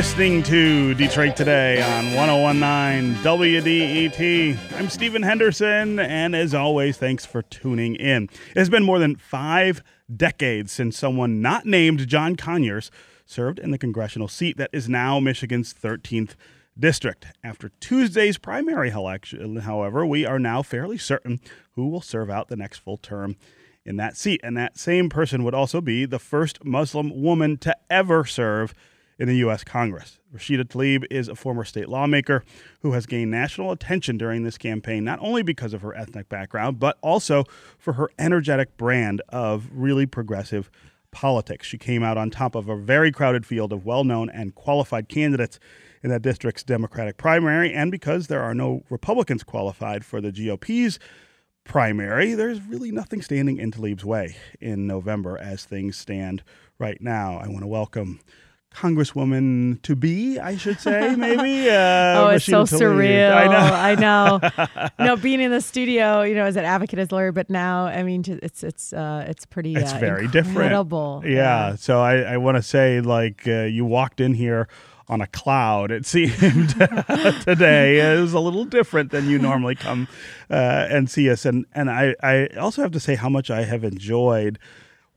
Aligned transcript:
Listening 0.00 0.42
to 0.44 0.94
Detroit 0.94 1.36
Today 1.36 1.82
on 1.82 2.14
1019 2.14 3.22
WDET. 3.22 4.56
I'm 4.78 4.88
Stephen 4.88 5.22
Henderson, 5.22 5.98
and 5.98 6.34
as 6.34 6.54
always, 6.54 6.96
thanks 6.96 7.26
for 7.26 7.42
tuning 7.42 7.96
in. 7.96 8.22
It 8.24 8.56
has 8.56 8.70
been 8.70 8.82
more 8.82 8.98
than 8.98 9.16
five 9.16 9.82
decades 10.16 10.72
since 10.72 10.96
someone 10.96 11.42
not 11.42 11.66
named 11.66 12.08
John 12.08 12.34
Conyers 12.34 12.90
served 13.26 13.58
in 13.58 13.72
the 13.72 13.78
congressional 13.78 14.26
seat 14.26 14.56
that 14.56 14.70
is 14.72 14.88
now 14.88 15.20
Michigan's 15.20 15.74
13th 15.74 16.30
district. 16.78 17.26
After 17.44 17.68
Tuesday's 17.68 18.38
primary 18.38 18.88
election, 18.88 19.56
however, 19.56 20.06
we 20.06 20.24
are 20.24 20.38
now 20.38 20.62
fairly 20.62 20.96
certain 20.96 21.40
who 21.72 21.88
will 21.88 22.00
serve 22.00 22.30
out 22.30 22.48
the 22.48 22.56
next 22.56 22.78
full 22.78 22.96
term 22.96 23.36
in 23.84 23.96
that 23.96 24.16
seat. 24.16 24.40
And 24.42 24.56
that 24.56 24.78
same 24.78 25.10
person 25.10 25.44
would 25.44 25.54
also 25.54 25.82
be 25.82 26.06
the 26.06 26.18
first 26.18 26.64
Muslim 26.64 27.22
woman 27.22 27.58
to 27.58 27.76
ever 27.90 28.24
serve 28.24 28.74
in 29.20 29.28
the 29.28 29.36
U.S. 29.36 29.62
Congress. 29.62 30.18
Rashida 30.34 30.64
Tlaib 30.64 31.04
is 31.10 31.28
a 31.28 31.34
former 31.36 31.62
state 31.62 31.90
lawmaker 31.90 32.42
who 32.80 32.92
has 32.92 33.04
gained 33.04 33.30
national 33.30 33.70
attention 33.70 34.16
during 34.16 34.44
this 34.44 34.56
campaign, 34.56 35.04
not 35.04 35.18
only 35.20 35.42
because 35.42 35.74
of 35.74 35.82
her 35.82 35.94
ethnic 35.94 36.30
background, 36.30 36.80
but 36.80 36.96
also 37.02 37.44
for 37.78 37.92
her 37.92 38.10
energetic 38.18 38.76
brand 38.78 39.20
of 39.28 39.68
really 39.72 40.06
progressive 40.06 40.70
politics. 41.10 41.66
She 41.66 41.76
came 41.76 42.02
out 42.02 42.16
on 42.16 42.30
top 42.30 42.54
of 42.54 42.70
a 42.70 42.76
very 42.76 43.12
crowded 43.12 43.44
field 43.44 43.74
of 43.74 43.84
well 43.84 44.04
known 44.04 44.30
and 44.30 44.54
qualified 44.54 45.08
candidates 45.10 45.60
in 46.02 46.08
that 46.08 46.22
district's 46.22 46.62
Democratic 46.62 47.18
primary, 47.18 47.74
and 47.74 47.90
because 47.90 48.28
there 48.28 48.42
are 48.42 48.54
no 48.54 48.84
Republicans 48.88 49.42
qualified 49.42 50.02
for 50.02 50.22
the 50.22 50.32
GOP's 50.32 50.98
primary, 51.64 52.32
there's 52.32 52.62
really 52.62 52.90
nothing 52.90 53.20
standing 53.20 53.58
in 53.58 53.70
Tlaib's 53.70 54.04
way 54.04 54.36
in 54.62 54.86
November 54.86 55.36
as 55.36 55.66
things 55.66 55.98
stand 55.98 56.42
right 56.78 57.02
now. 57.02 57.36
I 57.36 57.48
want 57.48 57.60
to 57.60 57.66
welcome 57.66 58.20
Congresswoman 58.74 59.82
to 59.82 59.96
be, 59.96 60.38
I 60.38 60.56
should 60.56 60.80
say, 60.80 61.14
maybe. 61.16 61.50
Uh, 61.80 62.14
oh, 62.16 62.28
it's 62.28 62.44
so 62.44 62.64
surreal. 62.64 63.32
I 63.32 63.46
know. 63.46 64.40
I 64.40 64.68
know. 64.68 64.88
no, 65.04 65.16
being 65.16 65.40
in 65.40 65.50
the 65.50 65.60
studio, 65.60 66.22
you 66.22 66.34
know, 66.34 66.44
as 66.44 66.56
an 66.56 66.64
advocate, 66.64 66.98
as 66.98 67.10
a 67.10 67.14
lawyer, 67.14 67.32
but 67.32 67.50
now, 67.50 67.86
I 67.86 68.02
mean, 68.02 68.24
it's 68.42 68.62
it's 68.62 68.92
uh, 68.92 69.24
it's 69.28 69.44
pretty. 69.44 69.74
It's 69.74 69.92
uh, 69.92 69.98
very 69.98 70.24
incredible. 70.24 71.20
different. 71.20 71.36
Yeah. 71.36 71.70
yeah. 71.70 71.76
So 71.76 72.00
I, 72.00 72.18
I 72.20 72.36
want 72.38 72.56
to 72.56 72.62
say, 72.62 73.00
like, 73.00 73.46
uh, 73.46 73.62
you 73.62 73.84
walked 73.84 74.20
in 74.20 74.34
here 74.34 74.68
on 75.08 75.20
a 75.20 75.26
cloud. 75.26 75.90
It 75.90 76.06
seemed 76.06 76.70
today 76.70 78.16
it 78.16 78.20
was 78.20 78.32
a 78.32 78.40
little 78.40 78.64
different 78.64 79.10
than 79.10 79.28
you 79.28 79.38
normally 79.38 79.74
come 79.74 80.08
uh, 80.50 80.86
and 80.88 81.10
see 81.10 81.28
us. 81.28 81.44
And 81.44 81.66
and 81.74 81.90
I 81.90 82.14
I 82.22 82.46
also 82.58 82.82
have 82.82 82.92
to 82.92 83.00
say 83.00 83.16
how 83.16 83.28
much 83.28 83.50
I 83.50 83.64
have 83.64 83.84
enjoyed 83.84 84.58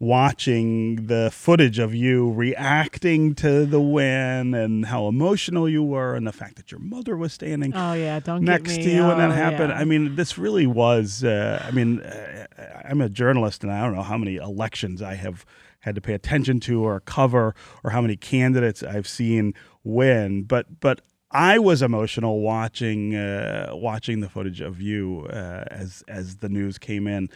watching 0.03 1.07
the 1.07 1.31
footage 1.31 1.79
of 1.79 1.95
you 1.95 2.29
reacting 2.31 3.33
to 3.33 3.65
the 3.65 3.79
win 3.79 4.53
and 4.53 4.87
how 4.87 5.07
emotional 5.07 5.67
you 5.67 5.81
were 5.81 6.13
and 6.13 6.27
the 6.27 6.31
fact 6.33 6.57
that 6.57 6.71
your 6.71 6.79
mother 6.79 7.15
was 7.15 7.31
standing 7.31 7.73
oh 7.73 7.93
yeah 7.93 8.19
don't 8.19 8.43
next 8.43 8.75
to 8.75 8.89
you 8.89 9.01
oh, 9.01 9.07
when 9.07 9.17
that 9.17 9.31
happened 9.31 9.69
yeah. 9.69 9.77
i 9.77 9.85
mean 9.85 10.15
this 10.15 10.37
really 10.37 10.67
was 10.67 11.23
uh, 11.23 11.63
i 11.65 11.71
mean 11.71 12.01
uh, 12.01 12.45
i'm 12.83 12.99
a 12.99 13.07
journalist 13.07 13.63
and 13.63 13.71
i 13.71 13.81
don't 13.81 13.95
know 13.95 14.03
how 14.03 14.17
many 14.17 14.35
elections 14.35 15.01
i 15.01 15.15
have 15.15 15.45
had 15.79 15.95
to 15.95 16.01
pay 16.01 16.13
attention 16.13 16.59
to 16.59 16.83
or 16.83 16.99
cover 16.99 17.55
or 17.83 17.91
how 17.91 18.01
many 18.01 18.17
candidates 18.17 18.83
i've 18.83 19.07
seen 19.07 19.53
win 19.83 20.43
but 20.43 20.81
but 20.81 21.02
I 21.36 21.58
was 21.58 21.81
emotional 21.81 22.42
watching 22.42 23.15
uh, 23.15 23.71
watching 23.71 24.19
the 24.19 24.30
footage 24.30 24.61
of 24.61 24.80
you 24.80 25.25
uh, 25.31 25.63
as 25.71 26.03
as 26.08 26.37
the 26.37 26.49
news 26.49 26.77
came 26.77 27.08
in 27.08 27.27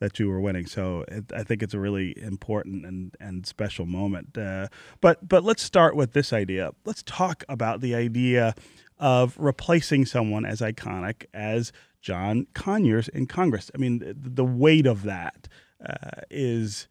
that 0.00 0.18
you 0.18 0.28
were 0.28 0.40
winning. 0.40 0.66
So 0.66 1.04
it, 1.08 1.32
I 1.34 1.42
think 1.42 1.62
it's 1.62 1.74
a 1.74 1.80
really 1.80 2.18
important 2.20 2.84
and, 2.84 3.14
and 3.20 3.46
special 3.46 3.86
moment. 3.86 4.36
Uh, 4.36 4.68
but 5.00 5.26
but 5.28 5.44
let's 5.44 5.62
start 5.62 5.96
with 5.96 6.12
this 6.12 6.32
idea. 6.32 6.72
Let's 6.84 7.02
talk 7.02 7.44
about 7.48 7.80
the 7.80 7.94
idea 7.94 8.54
of 8.98 9.36
replacing 9.38 10.06
someone 10.06 10.44
as 10.44 10.60
iconic 10.60 11.26
as 11.34 11.72
John 12.00 12.46
Conyers 12.54 13.08
in 13.08 13.26
Congress. 13.26 13.70
I 13.74 13.78
mean, 13.78 13.98
the, 14.00 14.14
the 14.14 14.44
weight 14.44 14.86
of 14.86 15.02
that 15.04 15.48
uh, 15.84 16.20
is, 16.30 16.86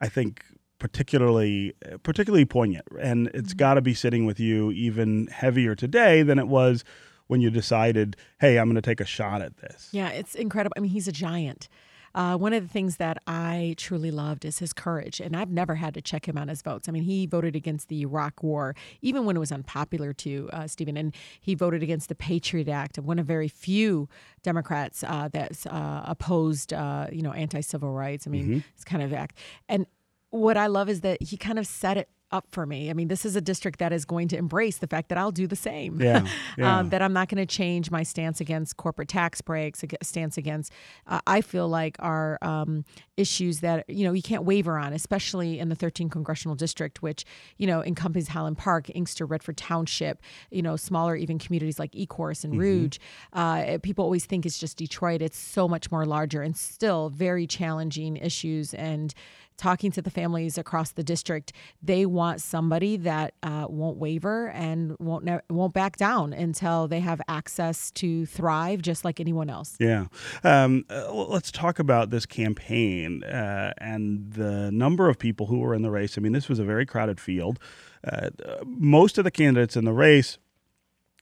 I 0.00 0.08
think, 0.08 0.44
particularly 0.78 1.74
particularly 2.02 2.44
poignant, 2.44 2.86
and 3.00 3.28
it's 3.28 3.50
mm-hmm. 3.50 3.56
got 3.56 3.74
to 3.74 3.80
be 3.80 3.94
sitting 3.94 4.26
with 4.26 4.40
you 4.40 4.70
even 4.72 5.28
heavier 5.28 5.74
today 5.74 6.22
than 6.22 6.38
it 6.38 6.48
was 6.48 6.84
when 7.28 7.40
you 7.40 7.50
decided, 7.50 8.16
"Hey, 8.40 8.58
I'm 8.58 8.66
going 8.66 8.76
to 8.76 8.82
take 8.82 9.00
a 9.00 9.04
shot 9.04 9.42
at 9.42 9.58
this." 9.58 9.88
Yeah, 9.92 10.08
it's 10.10 10.34
incredible. 10.34 10.74
I 10.76 10.80
mean, 10.80 10.90
he's 10.90 11.08
a 11.08 11.12
giant. 11.12 11.68
Uh, 12.14 12.36
one 12.36 12.52
of 12.52 12.62
the 12.62 12.68
things 12.68 12.96
that 12.96 13.18
I 13.26 13.74
truly 13.78 14.10
loved 14.10 14.44
is 14.44 14.58
his 14.58 14.72
courage, 14.72 15.20
and 15.20 15.36
I've 15.36 15.50
never 15.50 15.76
had 15.76 15.94
to 15.94 16.02
check 16.02 16.28
him 16.28 16.36
on 16.36 16.48
his 16.48 16.62
votes. 16.62 16.88
I 16.88 16.92
mean, 16.92 17.04
he 17.04 17.26
voted 17.26 17.56
against 17.56 17.88
the 17.88 18.02
Iraq 18.02 18.42
War, 18.42 18.74
even 19.00 19.24
when 19.24 19.36
it 19.36 19.40
was 19.40 19.52
unpopular 19.52 20.12
to 20.14 20.50
uh, 20.52 20.66
Stephen, 20.66 20.96
and 20.96 21.14
he 21.40 21.54
voted 21.54 21.82
against 21.82 22.08
the 22.08 22.14
Patriot 22.14 22.68
Act, 22.68 22.98
one 22.98 23.18
of 23.18 23.26
very 23.26 23.48
few 23.48 24.08
Democrats 24.42 25.02
uh, 25.04 25.28
that 25.32 25.66
uh, 25.66 26.02
opposed, 26.04 26.72
uh, 26.72 27.06
you 27.10 27.22
know, 27.22 27.32
anti-civil 27.32 27.92
rights. 27.92 28.26
I 28.26 28.30
mean, 28.30 28.44
mm-hmm. 28.44 28.58
it's 28.74 28.84
kind 28.84 29.02
of 29.02 29.12
act. 29.12 29.38
And 29.68 29.86
what 30.30 30.56
I 30.56 30.66
love 30.66 30.88
is 30.88 31.00
that 31.00 31.22
he 31.22 31.36
kind 31.36 31.58
of 31.58 31.66
set 31.66 31.96
it 31.96 32.08
up 32.32 32.46
for 32.50 32.66
me. 32.66 32.90
I 32.90 32.94
mean, 32.94 33.08
this 33.08 33.24
is 33.24 33.36
a 33.36 33.40
district 33.40 33.78
that 33.78 33.92
is 33.92 34.04
going 34.04 34.28
to 34.28 34.36
embrace 34.36 34.78
the 34.78 34.86
fact 34.86 35.08
that 35.10 35.18
I'll 35.18 35.30
do 35.30 35.46
the 35.46 35.56
same. 35.56 36.00
Yeah, 36.00 36.26
yeah. 36.58 36.78
um, 36.78 36.88
that 36.88 37.02
I'm 37.02 37.12
not 37.12 37.28
going 37.28 37.44
to 37.44 37.46
change 37.46 37.90
my 37.90 38.02
stance 38.02 38.40
against 38.40 38.76
corporate 38.76 39.08
tax 39.08 39.40
breaks, 39.40 39.84
stance 40.02 40.36
against, 40.36 40.72
uh, 41.06 41.20
I 41.26 41.40
feel 41.40 41.68
like 41.68 41.96
are 41.98 42.38
um, 42.42 42.84
issues 43.16 43.60
that, 43.60 43.88
you 43.88 44.04
know, 44.04 44.12
you 44.12 44.22
can't 44.22 44.44
waver 44.44 44.78
on, 44.78 44.92
especially 44.92 45.58
in 45.58 45.68
the 45.68 45.76
13th 45.76 46.10
congressional 46.10 46.54
district, 46.54 47.02
which, 47.02 47.24
you 47.58 47.66
know, 47.66 47.82
encompasses 47.84 48.28
Highland 48.28 48.58
Park, 48.58 48.90
Inkster, 48.94 49.26
Redford 49.26 49.56
Township, 49.56 50.22
you 50.50 50.62
know, 50.62 50.76
smaller 50.76 51.14
even 51.16 51.38
communities 51.38 51.78
like 51.78 51.92
Ecorse 51.92 52.44
and 52.44 52.54
mm-hmm. 52.54 52.62
Rouge. 52.62 52.98
Uh, 53.32 53.78
people 53.82 54.04
always 54.04 54.24
think 54.24 54.46
it's 54.46 54.58
just 54.58 54.76
Detroit. 54.76 55.22
It's 55.22 55.38
so 55.38 55.68
much 55.68 55.90
more 55.90 56.06
larger 56.06 56.42
and 56.42 56.56
still 56.56 57.10
very 57.10 57.46
challenging 57.46 58.16
issues 58.16 58.74
and, 58.74 59.14
talking 59.56 59.90
to 59.92 60.02
the 60.02 60.10
families 60.10 60.58
across 60.58 60.92
the 60.92 61.02
district, 61.02 61.52
they 61.82 62.06
want 62.06 62.40
somebody 62.40 62.96
that 62.98 63.34
uh, 63.42 63.66
won't 63.68 63.96
waver 63.96 64.48
and 64.50 64.96
won't 64.98 65.24
ne- 65.24 65.40
won't 65.50 65.72
back 65.72 65.96
down 65.96 66.32
until 66.32 66.88
they 66.88 67.00
have 67.00 67.20
access 67.28 67.90
to 67.92 68.26
thrive, 68.26 68.82
just 68.82 69.04
like 69.04 69.20
anyone 69.20 69.50
else. 69.50 69.76
Yeah, 69.78 70.06
um, 70.44 70.84
uh, 70.90 71.12
let's 71.12 71.50
talk 71.50 71.78
about 71.78 72.10
this 72.10 72.26
campaign 72.26 73.24
uh, 73.24 73.72
and 73.78 74.32
the 74.32 74.70
number 74.72 75.08
of 75.08 75.18
people 75.18 75.46
who 75.46 75.58
were 75.58 75.74
in 75.74 75.82
the 75.82 75.90
race. 75.90 76.16
I 76.16 76.20
mean, 76.20 76.32
this 76.32 76.48
was 76.48 76.58
a 76.58 76.64
very 76.64 76.86
crowded 76.86 77.20
field. 77.20 77.58
Uh, 78.04 78.30
most 78.64 79.18
of 79.18 79.24
the 79.24 79.30
candidates 79.30 79.76
in 79.76 79.84
the 79.84 79.92
race 79.92 80.38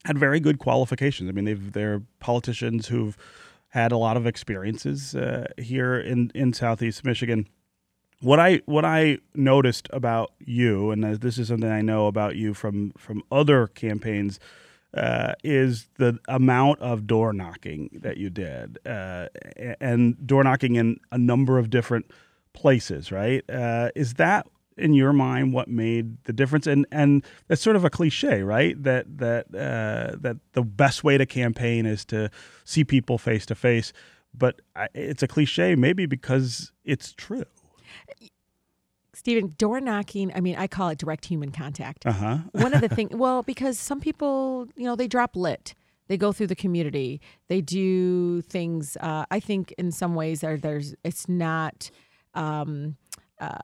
had 0.05 0.19
very 0.19 0.41
good 0.41 0.59
qualifications. 0.59 1.29
I 1.29 1.33
mean, 1.33 1.45
they've, 1.45 1.73
they're 1.73 2.03
politicians 2.21 2.89
who've 2.89 3.17
had 3.69 3.93
a 3.93 3.97
lot 3.97 4.17
of 4.17 4.27
experiences 4.27 5.15
uh, 5.15 5.47
here 5.59 5.99
in, 5.99 6.33
in 6.35 6.53
Southeast 6.53 7.05
Michigan 7.05 7.47
what 8.21 8.39
I 8.39 8.61
what 8.67 8.85
I 8.85 9.19
noticed 9.35 9.89
about 9.93 10.33
you, 10.39 10.91
and 10.91 11.03
this 11.21 11.39
is 11.39 11.49
something 11.49 11.71
I 11.71 11.81
know 11.81 12.07
about 12.07 12.37
you 12.37 12.55
from 12.55 12.93
from 12.93 13.23
other 13.33 13.67
campaigns, 13.69 14.39
uh, 14.95 15.35
is 15.43 15.89
the 15.97 16.19
amount 16.29 16.81
of 16.81 17.07
door 17.07 17.33
knocking 17.33 17.91
that 18.03 18.19
you 18.19 18.31
did, 18.31 18.79
uh, 18.87 19.29
and 19.81 20.27
door 20.27 20.45
knocking 20.45 20.77
in 20.77 21.01
a 21.11 21.19
number 21.19 21.59
of 21.59 21.71
different 21.71 22.11
places. 22.53 23.11
Right? 23.11 23.43
Uh, 23.51 23.91
is 23.95 24.15
that 24.15 24.47
in 24.77 24.95
your 24.95 25.13
mind 25.13 25.53
what 25.53 25.69
made 25.69 26.23
the 26.25 26.33
difference? 26.33 26.67
And 26.67 26.87
and 26.93 27.25
that's 27.49 27.63
sort 27.63 27.77
of 27.77 27.85
a 27.85 27.91
cliche, 27.91 28.43
right? 28.43 28.81
That 28.83 29.19
that 29.19 29.47
uh, 29.55 30.17
that 30.21 30.37
the 30.53 30.63
best 30.63 31.05
way 31.05 31.17
to 31.17 31.25
campaign 31.25 31.87
is 31.87 32.05
to 32.07 32.31
see 32.65 32.85
people 32.85 33.17
face 33.17 33.47
to 33.47 33.55
face. 33.55 33.95
But 34.33 34.61
it's 34.95 35.25
a 35.25 35.27
cliche, 35.27 35.75
maybe 35.75 36.07
because 36.07 36.71
it's 36.85 37.13
true. 37.13 37.47
Stephen, 39.21 39.55
door 39.59 39.83
knocking, 39.83 40.33
I 40.35 40.41
mean, 40.41 40.57
I 40.57 40.67
call 40.67 40.89
it 40.89 40.97
direct 40.97 41.27
human 41.27 41.53
contact. 41.53 42.07
Uh-huh. 42.07 42.39
One 42.53 42.73
of 42.73 42.81
the 42.81 42.89
things, 42.97 43.11
well, 43.15 43.43
because 43.43 43.79
some 43.79 44.01
people, 44.01 44.67
you 44.77 44.87
know, 44.87 44.97
they 44.97 45.07
drop 45.07 45.37
lit. 45.37 45.75
They 46.09 46.17
go 46.17 46.33
through 46.33 46.47
the 46.47 46.57
community. 46.57 47.21
They 47.49 47.61
do 47.61 48.41
things. 48.41 48.97
Uh, 48.99 49.27
I 49.31 49.39
think 49.39 49.75
in 49.77 49.93
some 49.93 50.15
ways, 50.15 50.41
there, 50.41 50.57
there's 50.57 50.95
it's 51.05 51.29
not 51.29 51.91
um, 52.33 52.97
uh, 53.39 53.59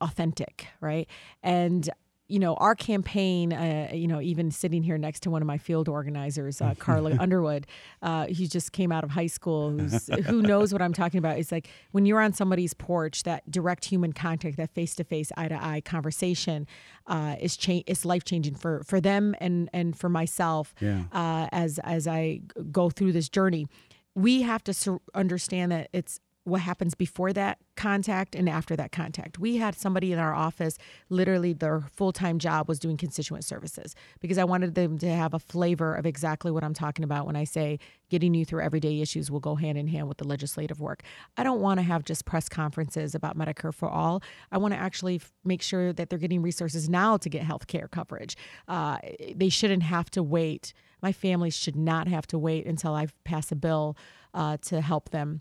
authentic, 0.00 0.68
right? 0.80 1.06
And 1.42 1.90
you 2.32 2.38
know, 2.38 2.54
our 2.54 2.74
campaign, 2.74 3.52
uh, 3.52 3.90
you 3.92 4.08
know, 4.08 4.18
even 4.18 4.50
sitting 4.50 4.82
here 4.82 4.96
next 4.96 5.20
to 5.20 5.30
one 5.30 5.42
of 5.42 5.46
my 5.46 5.58
field 5.58 5.86
organizers, 5.86 6.62
uh, 6.62 6.74
Carla 6.78 7.14
Underwood, 7.20 7.66
uh, 8.00 8.26
he 8.26 8.46
just 8.46 8.72
came 8.72 8.90
out 8.90 9.04
of 9.04 9.10
high 9.10 9.26
school, 9.26 9.70
who 10.26 10.40
knows 10.40 10.72
what 10.72 10.80
I'm 10.80 10.94
talking 10.94 11.18
about. 11.18 11.38
It's 11.38 11.52
like 11.52 11.68
when 11.90 12.06
you're 12.06 12.22
on 12.22 12.32
somebody's 12.32 12.72
porch, 12.72 13.24
that 13.24 13.50
direct 13.50 13.84
human 13.84 14.14
contact, 14.14 14.56
that 14.56 14.70
face 14.70 14.94
to 14.94 15.04
face, 15.04 15.30
eye 15.36 15.48
to 15.48 15.62
eye 15.62 15.82
conversation 15.82 16.66
uh, 17.06 17.36
is 17.38 17.54
cha- 17.54 17.82
is 17.86 18.06
life 18.06 18.24
changing 18.24 18.54
for, 18.54 18.82
for 18.84 18.98
them 18.98 19.34
and, 19.38 19.68
and 19.74 19.98
for 19.98 20.08
myself 20.08 20.74
yeah. 20.80 21.02
Uh, 21.12 21.48
as, 21.52 21.78
as 21.80 22.08
I 22.08 22.40
go 22.70 22.88
through 22.88 23.12
this 23.12 23.28
journey. 23.28 23.68
We 24.14 24.40
have 24.42 24.64
to 24.64 25.00
understand 25.14 25.70
that 25.72 25.90
it's 25.92 26.18
what 26.44 26.60
happens 26.60 26.94
before 26.94 27.32
that 27.32 27.58
contact 27.76 28.34
and 28.34 28.48
after 28.48 28.74
that 28.74 28.90
contact. 28.90 29.38
We 29.38 29.58
had 29.58 29.76
somebody 29.76 30.12
in 30.12 30.18
our 30.18 30.34
office, 30.34 30.76
literally 31.08 31.52
their 31.52 31.82
full 31.92 32.12
time 32.12 32.38
job 32.38 32.68
was 32.68 32.78
doing 32.78 32.96
constituent 32.96 33.44
services 33.44 33.94
because 34.20 34.38
I 34.38 34.44
wanted 34.44 34.74
them 34.74 34.98
to 34.98 35.08
have 35.08 35.34
a 35.34 35.38
flavor 35.38 35.94
of 35.94 36.04
exactly 36.04 36.50
what 36.50 36.64
I'm 36.64 36.74
talking 36.74 37.04
about 37.04 37.26
when 37.26 37.36
I 37.36 37.44
say 37.44 37.78
getting 38.10 38.34
you 38.34 38.44
through 38.44 38.62
everyday 38.62 39.00
issues 39.00 39.30
will 39.30 39.40
go 39.40 39.54
hand 39.54 39.78
in 39.78 39.86
hand 39.86 40.08
with 40.08 40.18
the 40.18 40.26
legislative 40.26 40.80
work. 40.80 41.02
I 41.36 41.44
don't 41.44 41.60
want 41.60 41.78
to 41.78 41.82
have 41.82 42.04
just 42.04 42.24
press 42.24 42.48
conferences 42.48 43.14
about 43.14 43.38
Medicare 43.38 43.72
for 43.72 43.88
all. 43.88 44.22
I 44.50 44.58
want 44.58 44.74
to 44.74 44.80
actually 44.80 45.20
make 45.44 45.62
sure 45.62 45.92
that 45.92 46.10
they're 46.10 46.18
getting 46.18 46.42
resources 46.42 46.88
now 46.88 47.16
to 47.18 47.28
get 47.28 47.42
health 47.42 47.68
care 47.68 47.88
coverage. 47.88 48.36
Uh, 48.66 48.98
they 49.34 49.48
shouldn't 49.48 49.84
have 49.84 50.10
to 50.10 50.22
wait. 50.22 50.72
My 51.00 51.12
family 51.12 51.50
should 51.50 51.76
not 51.76 52.08
have 52.08 52.26
to 52.28 52.38
wait 52.38 52.66
until 52.66 52.94
I 52.94 53.08
pass 53.24 53.52
a 53.52 53.56
bill 53.56 53.96
uh, 54.34 54.56
to 54.62 54.80
help 54.80 55.10
them 55.10 55.40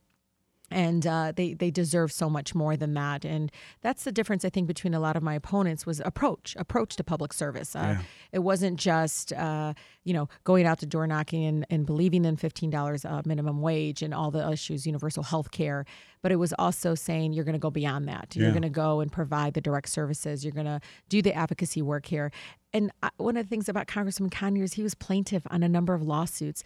and 0.71 1.05
uh, 1.05 1.31
they 1.35 1.53
they 1.53 1.71
deserve 1.71 2.11
so 2.11 2.29
much 2.29 2.55
more 2.55 2.75
than 2.77 2.93
that. 2.93 3.25
And 3.25 3.51
that's 3.81 4.03
the 4.03 4.11
difference 4.11 4.45
i 4.45 4.49
think 4.49 4.67
between 4.67 4.93
a 4.93 4.99
lot 4.99 5.15
of 5.15 5.23
my 5.23 5.33
opponents 5.33 5.85
was 5.85 6.01
approach 6.01 6.55
approach 6.57 6.95
to 6.97 7.03
public 7.03 7.33
service. 7.33 7.75
Uh, 7.75 7.97
yeah. 7.97 8.01
it 8.31 8.39
wasn't 8.39 8.79
just 8.79 9.33
uh, 9.33 9.73
you 10.03 10.13
know 10.13 10.29
going 10.43 10.65
out 10.65 10.79
the 10.79 10.85
door 10.85 11.07
knocking 11.07 11.45
and, 11.45 11.65
and 11.69 11.85
believing 11.85 12.25
in 12.25 12.37
$15 12.37 13.05
uh, 13.09 13.21
minimum 13.25 13.61
wage 13.61 14.01
and 14.01 14.13
all 14.13 14.31
the 14.31 14.49
issues 14.51 14.85
universal 14.85 15.23
health 15.23 15.51
care 15.51 15.85
but 16.21 16.31
it 16.31 16.35
was 16.35 16.53
also 16.59 16.95
saying 16.95 17.33
you're 17.33 17.45
going 17.45 17.53
to 17.53 17.59
go 17.59 17.71
beyond 17.71 18.07
that. 18.07 18.35
You're 18.35 18.51
going 18.51 18.61
to 18.61 18.69
go 18.69 18.99
and 18.99 19.11
provide 19.11 19.53
the 19.53 19.61
direct 19.61 19.89
services. 19.89 20.43
You're 20.45 20.53
going 20.53 20.67
to 20.67 20.79
do 21.09 21.21
the 21.21 21.33
advocacy 21.33 21.81
work 21.81 22.05
here. 22.05 22.31
And 22.73 22.91
uh, 23.03 23.09
one 23.17 23.37
of 23.37 23.45
the 23.45 23.49
things 23.49 23.67
about 23.67 23.87
congressman 23.87 24.29
conyers 24.29 24.73
he 24.73 24.83
was 24.83 24.93
plaintiff 24.93 25.43
on 25.49 25.63
a 25.63 25.69
number 25.69 25.93
of 25.93 26.01
lawsuits 26.01 26.63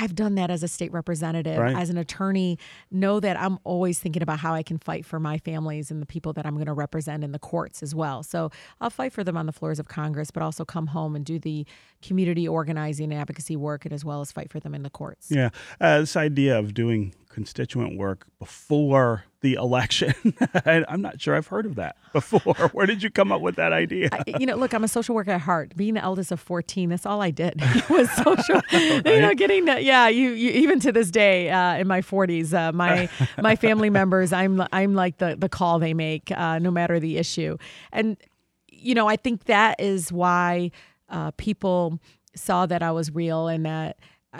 I've 0.00 0.14
done 0.14 0.34
that 0.34 0.50
as 0.50 0.62
a 0.62 0.68
state 0.68 0.92
representative, 0.92 1.58
right. 1.58 1.76
as 1.76 1.88
an 1.88 1.96
attorney, 1.96 2.58
know 2.90 3.20
that 3.20 3.40
I'm 3.40 3.58
always 3.64 3.98
thinking 3.98 4.22
about 4.22 4.38
how 4.38 4.54
I 4.54 4.62
can 4.62 4.78
fight 4.78 5.06
for 5.06 5.18
my 5.18 5.38
families 5.38 5.90
and 5.90 6.02
the 6.02 6.06
people 6.06 6.32
that 6.34 6.44
I'm 6.44 6.54
going 6.54 6.66
to 6.66 6.74
represent 6.74 7.24
in 7.24 7.32
the 7.32 7.38
courts 7.38 7.82
as 7.82 7.94
well. 7.94 8.22
So 8.22 8.50
I'll 8.80 8.90
fight 8.90 9.12
for 9.12 9.24
them 9.24 9.36
on 9.36 9.46
the 9.46 9.52
floors 9.52 9.78
of 9.78 9.88
Congress, 9.88 10.30
but 10.30 10.42
also 10.42 10.64
come 10.64 10.88
home 10.88 11.16
and 11.16 11.24
do 11.24 11.38
the 11.38 11.64
community 12.02 12.46
organizing 12.46 13.12
and 13.12 13.20
advocacy 13.20 13.56
work, 13.56 13.84
and 13.84 13.94
as 13.94 14.04
well 14.04 14.20
as 14.20 14.30
fight 14.30 14.50
for 14.50 14.60
them 14.60 14.74
in 14.74 14.82
the 14.82 14.90
courts. 14.90 15.30
Yeah. 15.30 15.50
Uh, 15.80 16.00
this 16.00 16.16
idea 16.16 16.58
of 16.58 16.74
doing 16.74 17.14
constituent 17.28 17.98
work 17.98 18.26
before 18.38 19.24
the 19.40 19.54
election. 19.54 20.14
I'm 20.64 21.00
not 21.00 21.20
sure 21.20 21.36
I've 21.36 21.46
heard 21.46 21.66
of 21.66 21.76
that 21.76 21.96
before. 22.12 22.54
Where 22.72 22.86
did 22.86 23.02
you 23.02 23.10
come 23.10 23.30
up 23.30 23.40
with 23.40 23.56
that 23.56 23.72
idea? 23.72 24.08
I, 24.12 24.22
you 24.38 24.46
know, 24.46 24.56
look, 24.56 24.72
I'm 24.74 24.82
a 24.82 24.88
social 24.88 25.14
worker 25.14 25.30
at 25.32 25.42
heart. 25.42 25.76
Being 25.76 25.94
the 25.94 26.02
eldest 26.02 26.32
of 26.32 26.40
14, 26.40 26.88
that's 26.88 27.06
all 27.06 27.22
I 27.22 27.30
did 27.30 27.60
was 27.90 28.10
social. 28.10 28.60
right? 28.72 29.02
You 29.04 29.20
know, 29.20 29.34
getting 29.34 29.66
that. 29.66 29.84
Yeah, 29.84 30.08
you, 30.08 30.30
you 30.30 30.50
even 30.50 30.80
to 30.80 30.92
this 30.92 31.10
day 31.10 31.50
uh, 31.50 31.76
in 31.76 31.86
my 31.86 32.00
40s, 32.00 32.52
uh, 32.52 32.72
my 32.72 33.08
my 33.40 33.54
family 33.54 33.90
members, 33.90 34.32
I'm 34.32 34.62
I'm 34.72 34.94
like 34.94 35.18
the 35.18 35.36
the 35.38 35.48
call 35.48 35.78
they 35.78 35.94
make, 35.94 36.30
uh, 36.32 36.58
no 36.58 36.70
matter 36.70 36.98
the 36.98 37.18
issue, 37.18 37.56
and 37.92 38.16
you 38.68 38.94
know, 38.94 39.08
I 39.08 39.16
think 39.16 39.44
that 39.44 39.80
is 39.80 40.12
why 40.12 40.70
uh, 41.08 41.30
people 41.32 42.00
saw 42.34 42.66
that 42.66 42.82
I 42.82 42.92
was 42.92 43.14
real 43.14 43.48
and 43.48 43.66
that 43.66 43.98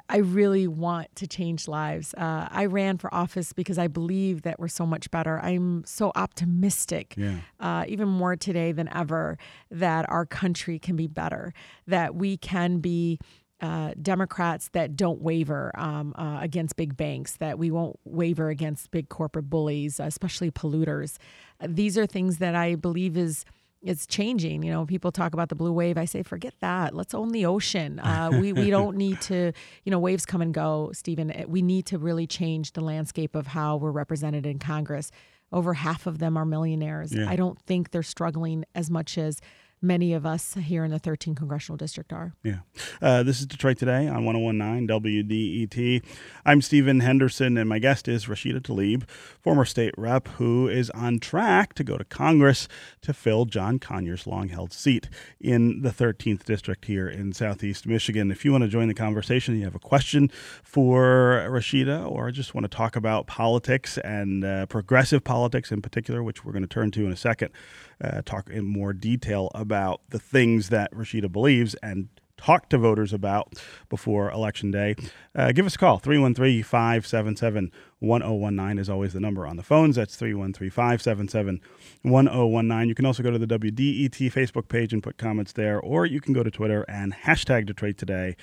I 0.08 0.18
really 0.18 0.66
want 0.66 1.14
to 1.16 1.26
change 1.26 1.68
lives. 1.68 2.14
Uh, 2.14 2.48
I 2.50 2.66
ran 2.66 2.98
for 2.98 3.12
office 3.12 3.52
because 3.52 3.78
I 3.78 3.86
believe 3.86 4.42
that 4.42 4.58
we're 4.58 4.68
so 4.68 4.86
much 4.86 5.10
better. 5.10 5.40
I'm 5.40 5.84
so 5.84 6.12
optimistic, 6.14 7.14
yeah. 7.16 7.36
uh, 7.60 7.84
even 7.88 8.08
more 8.08 8.36
today 8.36 8.72
than 8.72 8.88
ever, 8.94 9.38
that 9.70 10.08
our 10.08 10.26
country 10.26 10.78
can 10.78 10.96
be 10.96 11.06
better, 11.06 11.52
that 11.86 12.14
we 12.14 12.36
can 12.36 12.78
be. 12.78 13.18
Uh, 13.60 13.92
Democrats 14.00 14.68
that 14.68 14.94
don't 14.94 15.20
waver 15.20 15.72
um, 15.74 16.14
uh, 16.16 16.38
against 16.40 16.76
big 16.76 16.96
banks, 16.96 17.38
that 17.38 17.58
we 17.58 17.72
won't 17.72 17.98
waver 18.04 18.50
against 18.50 18.92
big 18.92 19.08
corporate 19.08 19.50
bullies, 19.50 19.98
especially 19.98 20.48
polluters. 20.48 21.16
these 21.66 21.98
are 21.98 22.06
things 22.06 22.38
that 22.38 22.54
I 22.54 22.76
believe 22.76 23.16
is 23.16 23.44
it's 23.82 24.06
changing. 24.06 24.62
You 24.62 24.72
know, 24.72 24.86
people 24.86 25.12
talk 25.12 25.32
about 25.34 25.48
the 25.48 25.54
blue 25.54 25.72
wave. 25.72 25.96
I 25.96 26.04
say, 26.04 26.22
forget 26.22 26.54
that. 26.60 26.94
Let's 26.94 27.14
own 27.14 27.30
the 27.30 27.46
ocean. 27.46 28.00
Uh, 28.00 28.30
we 28.32 28.52
we 28.52 28.70
don't 28.78 28.96
need 28.96 29.20
to. 29.22 29.52
You 29.84 29.90
know, 29.90 29.98
waves 29.98 30.26
come 30.26 30.42
and 30.42 30.52
go, 30.52 30.90
Stephen. 30.92 31.32
We 31.48 31.62
need 31.62 31.86
to 31.86 31.98
really 31.98 32.26
change 32.26 32.72
the 32.72 32.80
landscape 32.80 33.34
of 33.34 33.46
how 33.48 33.76
we're 33.76 33.90
represented 33.90 34.46
in 34.46 34.58
Congress. 34.58 35.10
Over 35.52 35.74
half 35.74 36.06
of 36.06 36.18
them 36.18 36.36
are 36.36 36.44
millionaires. 36.44 37.14
Yeah. 37.14 37.28
I 37.28 37.36
don't 37.36 37.58
think 37.62 37.90
they're 37.90 38.02
struggling 38.02 38.64
as 38.74 38.90
much 38.90 39.16
as 39.16 39.40
many 39.80 40.12
of 40.12 40.26
us 40.26 40.54
here 40.54 40.84
in 40.84 40.90
the 40.90 41.00
13th 41.00 41.36
congressional 41.36 41.76
district 41.76 42.12
are. 42.12 42.34
Yeah. 42.42 42.58
Uh, 43.00 43.22
this 43.22 43.40
is 43.40 43.46
Detroit 43.46 43.78
Today 43.78 44.08
on 44.08 44.24
1019 44.24 44.88
WDET. 44.88 46.04
I'm 46.44 46.62
Stephen 46.62 47.00
Henderson, 47.00 47.56
and 47.56 47.68
my 47.68 47.78
guest 47.78 48.08
is 48.08 48.26
Rashida 48.26 48.60
Tlaib, 48.60 49.08
former 49.08 49.64
state 49.64 49.94
rep 49.96 50.28
who 50.28 50.68
is 50.68 50.90
on 50.90 51.18
track 51.18 51.74
to 51.74 51.84
go 51.84 51.96
to 51.96 52.04
Congress 52.04 52.68
to 53.02 53.12
fill 53.12 53.44
John 53.44 53.78
Conyers' 53.78 54.26
long 54.26 54.48
held 54.48 54.72
seat 54.72 55.08
in 55.40 55.82
the 55.82 55.90
13th 55.90 56.44
district 56.44 56.86
here 56.86 57.08
in 57.08 57.32
Southeast 57.32 57.86
Michigan. 57.86 58.30
If 58.30 58.44
you 58.44 58.52
want 58.52 58.64
to 58.64 58.68
join 58.68 58.88
the 58.88 58.94
conversation, 58.94 59.56
you 59.56 59.64
have 59.64 59.74
a 59.74 59.80
question 59.80 60.30
for 60.62 61.46
Rashida, 61.48 62.10
or 62.10 62.30
just 62.30 62.54
want 62.54 62.64
to 62.64 62.76
talk 62.76 62.96
about 62.96 63.26
politics 63.26 63.98
and 63.98 64.44
uh, 64.44 64.66
progressive 64.66 65.24
politics 65.24 65.70
in 65.70 65.82
particular, 65.82 66.22
which 66.22 66.44
we're 66.44 66.52
going 66.52 66.62
to 66.62 66.68
turn 66.68 66.90
to 66.92 67.06
in 67.06 67.12
a 67.12 67.16
second, 67.16 67.50
uh, 68.02 68.22
talk 68.24 68.50
in 68.50 68.64
more 68.64 68.92
detail 68.92 69.50
about 69.54 70.00
the 70.10 70.18
things 70.18 70.68
that 70.68 70.92
Rashida 70.92 71.30
believes 71.30 71.74
and 71.82 72.08
talk 72.38 72.68
to 72.70 72.78
voters 72.78 73.12
about 73.12 73.60
before 73.90 74.30
Election 74.30 74.70
Day, 74.70 74.94
uh, 75.34 75.52
give 75.52 75.66
us 75.66 75.74
a 75.74 75.78
call. 75.78 75.98
313 75.98 76.62
577 76.62 77.72
1019 77.98 78.78
is 78.78 78.88
always 78.88 79.12
the 79.12 79.20
number 79.20 79.46
on 79.46 79.56
the 79.56 79.62
phones. 79.62 79.96
That's 79.96 80.16
313 80.16 80.70
577 80.70 81.60
1019. 82.02 82.88
You 82.88 82.94
can 82.94 83.06
also 83.06 83.22
go 83.22 83.30
to 83.30 83.38
the 83.38 83.58
WDET 83.58 84.32
Facebook 84.32 84.68
page 84.68 84.92
and 84.92 85.02
put 85.02 85.18
comments 85.18 85.52
there, 85.52 85.80
or 85.80 86.06
you 86.06 86.20
can 86.20 86.32
go 86.32 86.42
to 86.42 86.50
Twitter 86.50 86.84
and 86.88 87.12
hashtag 87.12 87.66
Detroit 87.66 87.98
Today 87.98 88.36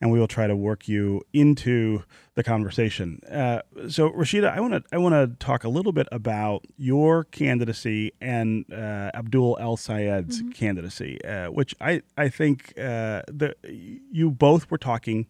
and 0.00 0.10
we 0.10 0.18
will 0.18 0.28
try 0.28 0.46
to 0.46 0.56
work 0.56 0.88
you 0.88 1.22
into 1.32 2.02
the 2.34 2.42
conversation. 2.42 3.20
Uh, 3.30 3.60
so, 3.88 4.10
Rashida, 4.10 4.50
I 4.50 4.60
want 4.60 4.72
to 4.72 4.82
I 4.92 4.98
want 4.98 5.14
to 5.14 5.44
talk 5.44 5.64
a 5.64 5.68
little 5.68 5.92
bit 5.92 6.08
about 6.10 6.64
your 6.76 7.24
candidacy 7.24 8.12
and 8.20 8.64
uh, 8.72 9.10
Abdul 9.14 9.58
El 9.60 9.76
Sayed's 9.76 10.40
mm-hmm. 10.40 10.50
candidacy, 10.52 11.22
uh, 11.24 11.50
which 11.50 11.74
I 11.80 12.02
I 12.16 12.28
think 12.28 12.72
uh, 12.78 13.22
the 13.28 13.54
you 13.62 14.30
both 14.30 14.70
were 14.70 14.78
talking 14.78 15.26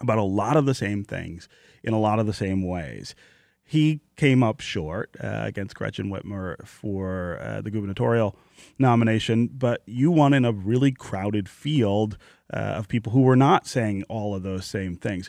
about 0.00 0.18
a 0.18 0.22
lot 0.22 0.56
of 0.56 0.66
the 0.66 0.74
same 0.74 1.04
things 1.04 1.48
in 1.82 1.92
a 1.92 2.00
lot 2.00 2.18
of 2.18 2.26
the 2.26 2.32
same 2.32 2.66
ways. 2.66 3.14
He 3.66 4.00
came 4.16 4.42
up 4.42 4.60
short 4.60 5.16
uh, 5.22 5.40
against 5.42 5.74
Gretchen 5.74 6.10
Whitmer 6.10 6.66
for 6.66 7.38
uh, 7.40 7.62
the 7.62 7.70
gubernatorial 7.70 8.36
nomination, 8.78 9.48
but 9.48 9.82
you 9.86 10.10
won 10.10 10.34
in 10.34 10.44
a 10.44 10.52
really 10.52 10.92
crowded 10.92 11.48
field 11.48 12.18
uh, 12.54 12.74
of 12.78 12.88
people 12.88 13.12
who 13.12 13.22
were 13.22 13.36
not 13.36 13.66
saying 13.66 14.04
all 14.08 14.34
of 14.34 14.42
those 14.42 14.64
same 14.64 14.96
things. 14.96 15.28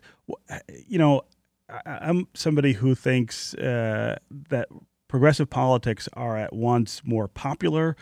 Uh, 0.50 0.60
you 0.88 1.00
know, 1.00 1.24
I, 1.67 2.10
am 2.10 2.27
somebody 2.36 2.74
who 2.74 2.94
thinks 2.94 3.55
uh, 3.55 4.17
that 4.50 4.70
progressive 5.08 5.50
politics 5.50 6.08
are 6.13 6.38
at 6.38 6.53
once 6.53 7.01
more 7.03 7.27
popular 7.27 7.96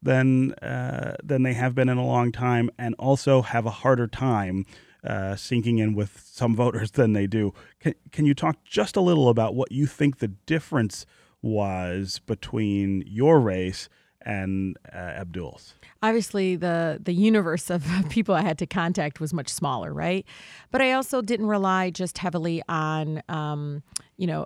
than 0.00 0.52
uh, 0.54 1.16
than 1.22 1.42
they 1.42 1.54
have 1.54 1.74
been 1.74 1.88
in 1.88 1.98
a 1.98 2.06
long 2.06 2.30
time, 2.30 2.70
and 2.78 2.94
also 3.00 3.42
have 3.42 3.66
a 3.66 3.70
harder 3.70 4.06
time 4.06 4.64
uh, 5.02 5.34
sinking 5.34 5.78
in 5.78 5.94
with 5.94 6.22
some 6.24 6.54
voters 6.64 6.92
than 6.92 7.14
they 7.14 7.26
do. 7.26 7.52
Can, 7.80 7.94
can 8.12 8.26
you 8.26 8.34
talk 8.34 8.62
just 8.64 8.96
a 8.96 9.00
little 9.00 9.28
about 9.28 9.56
what 9.56 9.72
you 9.72 9.86
think 9.86 10.18
the 10.18 10.28
difference 10.28 11.04
was 11.42 12.20
between 12.26 13.02
your 13.06 13.40
race 13.40 13.88
and 14.28 14.76
uh, 14.92 14.98
Abdul's? 14.98 15.74
Obviously, 16.02 16.54
the 16.54 17.00
the 17.02 17.14
universe 17.14 17.70
of 17.70 17.84
people 18.10 18.34
I 18.34 18.42
had 18.42 18.58
to 18.58 18.66
contact 18.66 19.18
was 19.18 19.32
much 19.32 19.48
smaller, 19.48 19.92
right? 19.92 20.24
But 20.70 20.82
I 20.82 20.92
also 20.92 21.22
didn't 21.22 21.46
rely 21.46 21.90
just 21.90 22.18
heavily 22.18 22.62
on, 22.68 23.22
um, 23.28 23.82
you 24.16 24.26
know, 24.26 24.44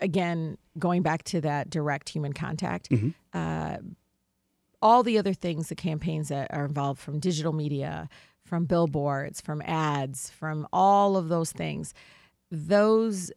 again 0.00 0.58
going 0.78 1.02
back 1.02 1.24
to 1.24 1.40
that 1.40 1.70
direct 1.70 2.10
human 2.10 2.32
contact. 2.32 2.90
Mm-hmm. 2.90 3.10
Uh, 3.32 3.78
all 4.80 5.02
the 5.02 5.18
other 5.18 5.34
things, 5.34 5.68
the 5.68 5.74
campaigns 5.74 6.28
that 6.28 6.54
are 6.54 6.64
involved 6.64 7.00
from 7.00 7.18
digital 7.18 7.52
media, 7.52 8.08
from 8.44 8.64
billboards, 8.64 9.40
from 9.40 9.60
ads, 9.62 10.30
from 10.30 10.68
all 10.72 11.16
of 11.16 11.28
those 11.28 11.50
things. 11.50 11.94
Those 12.52 13.32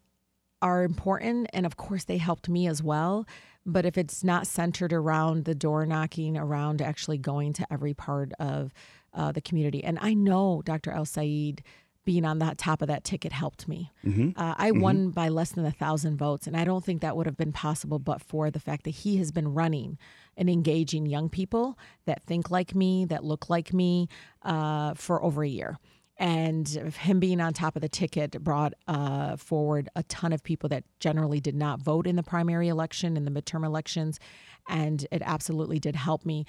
are 0.62 0.84
important. 0.84 1.50
And 1.52 1.66
of 1.66 1.78
course, 1.78 2.04
they 2.04 2.18
helped 2.18 2.48
me 2.48 2.68
as 2.68 2.84
well. 2.84 3.26
But 3.66 3.86
if 3.86 3.98
it's 3.98 4.24
not 4.24 4.48
centered 4.48 4.92
around 4.92 5.46
the 5.46 5.56
door 5.56 5.86
knocking, 5.86 6.38
around 6.38 6.82
actually 6.82 7.18
going 7.18 7.54
to 7.54 7.68
every 7.72 7.94
part 7.94 8.32
of 8.40 8.74
uh, 9.14 9.32
the 9.32 9.42
community, 9.42 9.84
and 9.84 10.00
I 10.02 10.14
know 10.14 10.62
Dr. 10.66 10.92
El 10.92 11.06
Sayed 11.06 11.64
being 12.04 12.26
on 12.26 12.40
the 12.40 12.56
top 12.58 12.82
of 12.82 12.88
that 12.88 13.04
ticket 13.04 13.32
helped 13.32 13.68
me. 13.68 13.92
Mm-hmm. 14.04 14.30
Uh, 14.36 14.56
I 14.58 14.72
mm-hmm. 14.72 14.82
won 14.82 15.10
by 15.12 15.30
less 15.30 15.52
than 15.52 15.66
a 15.66 15.72
thousand 15.72 16.18
votes, 16.18 16.48
and 16.48 16.58
I 16.58 16.64
don't 16.64 16.84
think 16.84 17.02
that 17.02 17.16
would 17.16 17.28
have 17.28 17.38
been 17.38 17.52
possible 17.52 18.00
but 18.00 18.22
for 18.22 18.50
the 18.50 18.60
fact 18.60 18.86
that 18.86 18.92
he 18.92 19.18
has 19.18 19.32
been 19.32 19.54
running 19.54 20.00
and 20.36 20.50
engaging 20.50 21.06
young 21.06 21.30
people 21.30 21.78
that 22.06 22.24
think 22.24 22.50
like 22.50 22.74
me, 22.74 23.06
that 23.06 23.24
look 23.24 23.50
like 23.50 23.74
me, 23.74 24.08
uh, 24.42 24.96
for 24.96 25.24
over 25.24 25.44
a 25.44 25.48
year. 25.48 25.78
And 26.22 26.68
him 26.68 27.20
being 27.20 27.42
on 27.42 27.52
top 27.52 27.76
of 27.76 27.82
the 27.82 27.90
ticket 27.90 28.44
brought 28.44 28.74
uh, 28.88 29.38
forward 29.38 29.90
a 29.96 30.04
ton 30.04 30.34
of 30.34 30.44
people 30.44 30.70
that 30.70 30.84
generally 31.00 31.40
did 31.40 31.56
not 31.56 31.82
vote 31.82 32.06
in 32.06 32.16
the 32.16 32.22
primary 32.22 32.68
election, 32.68 33.18
in 33.18 33.26
the 33.26 33.32
midterm 33.32 33.66
elections. 33.66 34.20
And 34.70 35.08
it 35.12 35.24
absolutely 35.26 35.80
did 35.80 35.96
help 35.96 36.24
me 36.24 36.46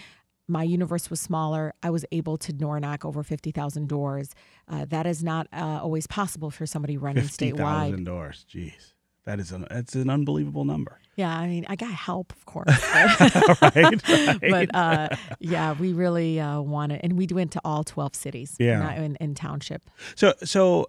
my 0.48 0.64
universe 0.64 1.08
was 1.08 1.20
smaller. 1.20 1.72
I 1.82 1.90
was 1.90 2.04
able 2.12 2.36
to 2.38 2.52
door 2.52 2.78
knock 2.80 3.04
over 3.04 3.22
50,000 3.22 3.88
doors. 3.88 4.34
Uh, 4.68 4.84
that 4.86 5.06
is 5.06 5.22
not 5.22 5.46
uh, 5.52 5.80
always 5.82 6.06
possible 6.06 6.50
for 6.50 6.66
somebody 6.66 6.98
running 6.98 7.24
50, 7.24 7.52
statewide. 7.52 7.90
50,000 7.92 8.04
doors. 8.04 8.44
Jeez. 8.52 8.92
That 9.24 9.38
is 9.38 9.52
an, 9.52 9.66
that's 9.70 9.94
an 9.94 10.10
unbelievable 10.10 10.64
number. 10.64 10.98
Yeah, 11.16 11.36
I 11.36 11.46
mean, 11.46 11.64
I 11.68 11.76
got 11.76 11.92
help, 11.92 12.32
of 12.32 12.46
course. 12.46 12.68
right, 12.94 13.62
right. 13.62 14.40
but 14.40 14.74
uh, 14.74 15.08
yeah, 15.38 15.74
we 15.74 15.92
really 15.92 16.40
uh, 16.40 16.60
wanted, 16.60 17.00
and 17.04 17.12
we 17.18 17.26
went 17.26 17.52
to 17.52 17.60
all 17.64 17.84
12 17.84 18.14
cities 18.14 18.56
Yeah. 18.58 18.78
not 18.80 18.98
in, 18.98 19.16
in 19.16 19.34
township. 19.34 19.82
So, 20.16 20.32
so 20.42 20.88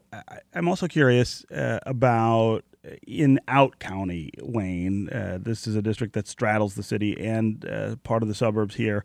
I'm 0.53 0.67
also 0.67 0.87
curious 0.87 1.43
uh, 1.51 1.79
about 1.85 2.63
in 3.05 3.39
Out 3.47 3.79
County, 3.79 4.31
Wayne. 4.41 5.09
Uh, 5.09 5.39
this 5.41 5.67
is 5.67 5.75
a 5.75 5.81
district 5.81 6.13
that 6.13 6.27
straddles 6.27 6.75
the 6.75 6.83
city 6.83 7.19
and 7.19 7.65
uh, 7.65 7.95
part 8.03 8.23
of 8.23 8.29
the 8.29 8.35
suburbs 8.35 8.75
here. 8.75 9.03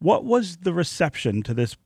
What 0.00 0.24
was 0.24 0.58
the 0.58 0.72
reception 0.72 1.42
to 1.44 1.54
this 1.54 1.76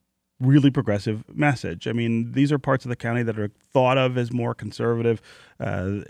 really 0.42 0.70
progressive 0.70 1.25
message? 1.34 1.87
I 1.87 1.92
mean, 1.92 2.32
these 2.32 2.52
are 2.52 2.58
parts 2.58 2.84
of 2.84 2.88
the 2.88 2.96
county 2.96 3.22
that 3.22 3.38
are 3.38 3.50
thought 3.72 3.99
of 3.99 4.18
as 4.18 4.32
more 4.32 4.54
conservative. 4.54 5.22
Uh, 5.58 6.00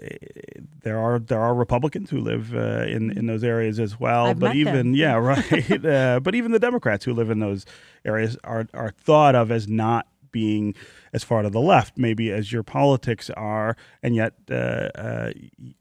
there 0.83 0.99
are 0.99 1.19
there 1.19 1.41
are 1.41 1.55
Republicans 1.55 2.11
who 2.11 2.19
live 2.19 2.55
uh, 2.55 2.85
in 2.87 3.17
in 3.17 3.27
those 3.27 3.45
areas 3.45 3.79
as 3.79 4.01
well, 4.01 4.27
I've 4.27 4.39
but 4.39 4.57
even 4.57 4.75
them. 4.75 4.95
yeah, 4.95 5.15
right. 5.17 5.85
uh, 5.85 6.21
but 6.21 6.35
even 6.35 6.53
the 6.53 6.59
Democrats 6.59 7.05
who 7.05 7.13
live 7.13 7.31
in 7.31 7.39
those 7.39 7.67
areas 8.05 8.37
are 8.45 8.67
are 8.75 8.91
thought 8.91 9.35
of 9.35 9.51
as 9.51 9.69
not 9.69 10.07
being 10.33 10.75
as 11.13 11.23
far 11.23 11.43
to 11.43 11.51
the 11.51 11.61
left 11.61 11.99
maybe 11.99 12.33
as 12.33 12.51
your 12.51 12.63
politics 12.63 13.29
are 13.37 13.77
and 14.03 14.17
yet 14.17 14.33
uh, 14.51 14.55
uh, 14.55 15.33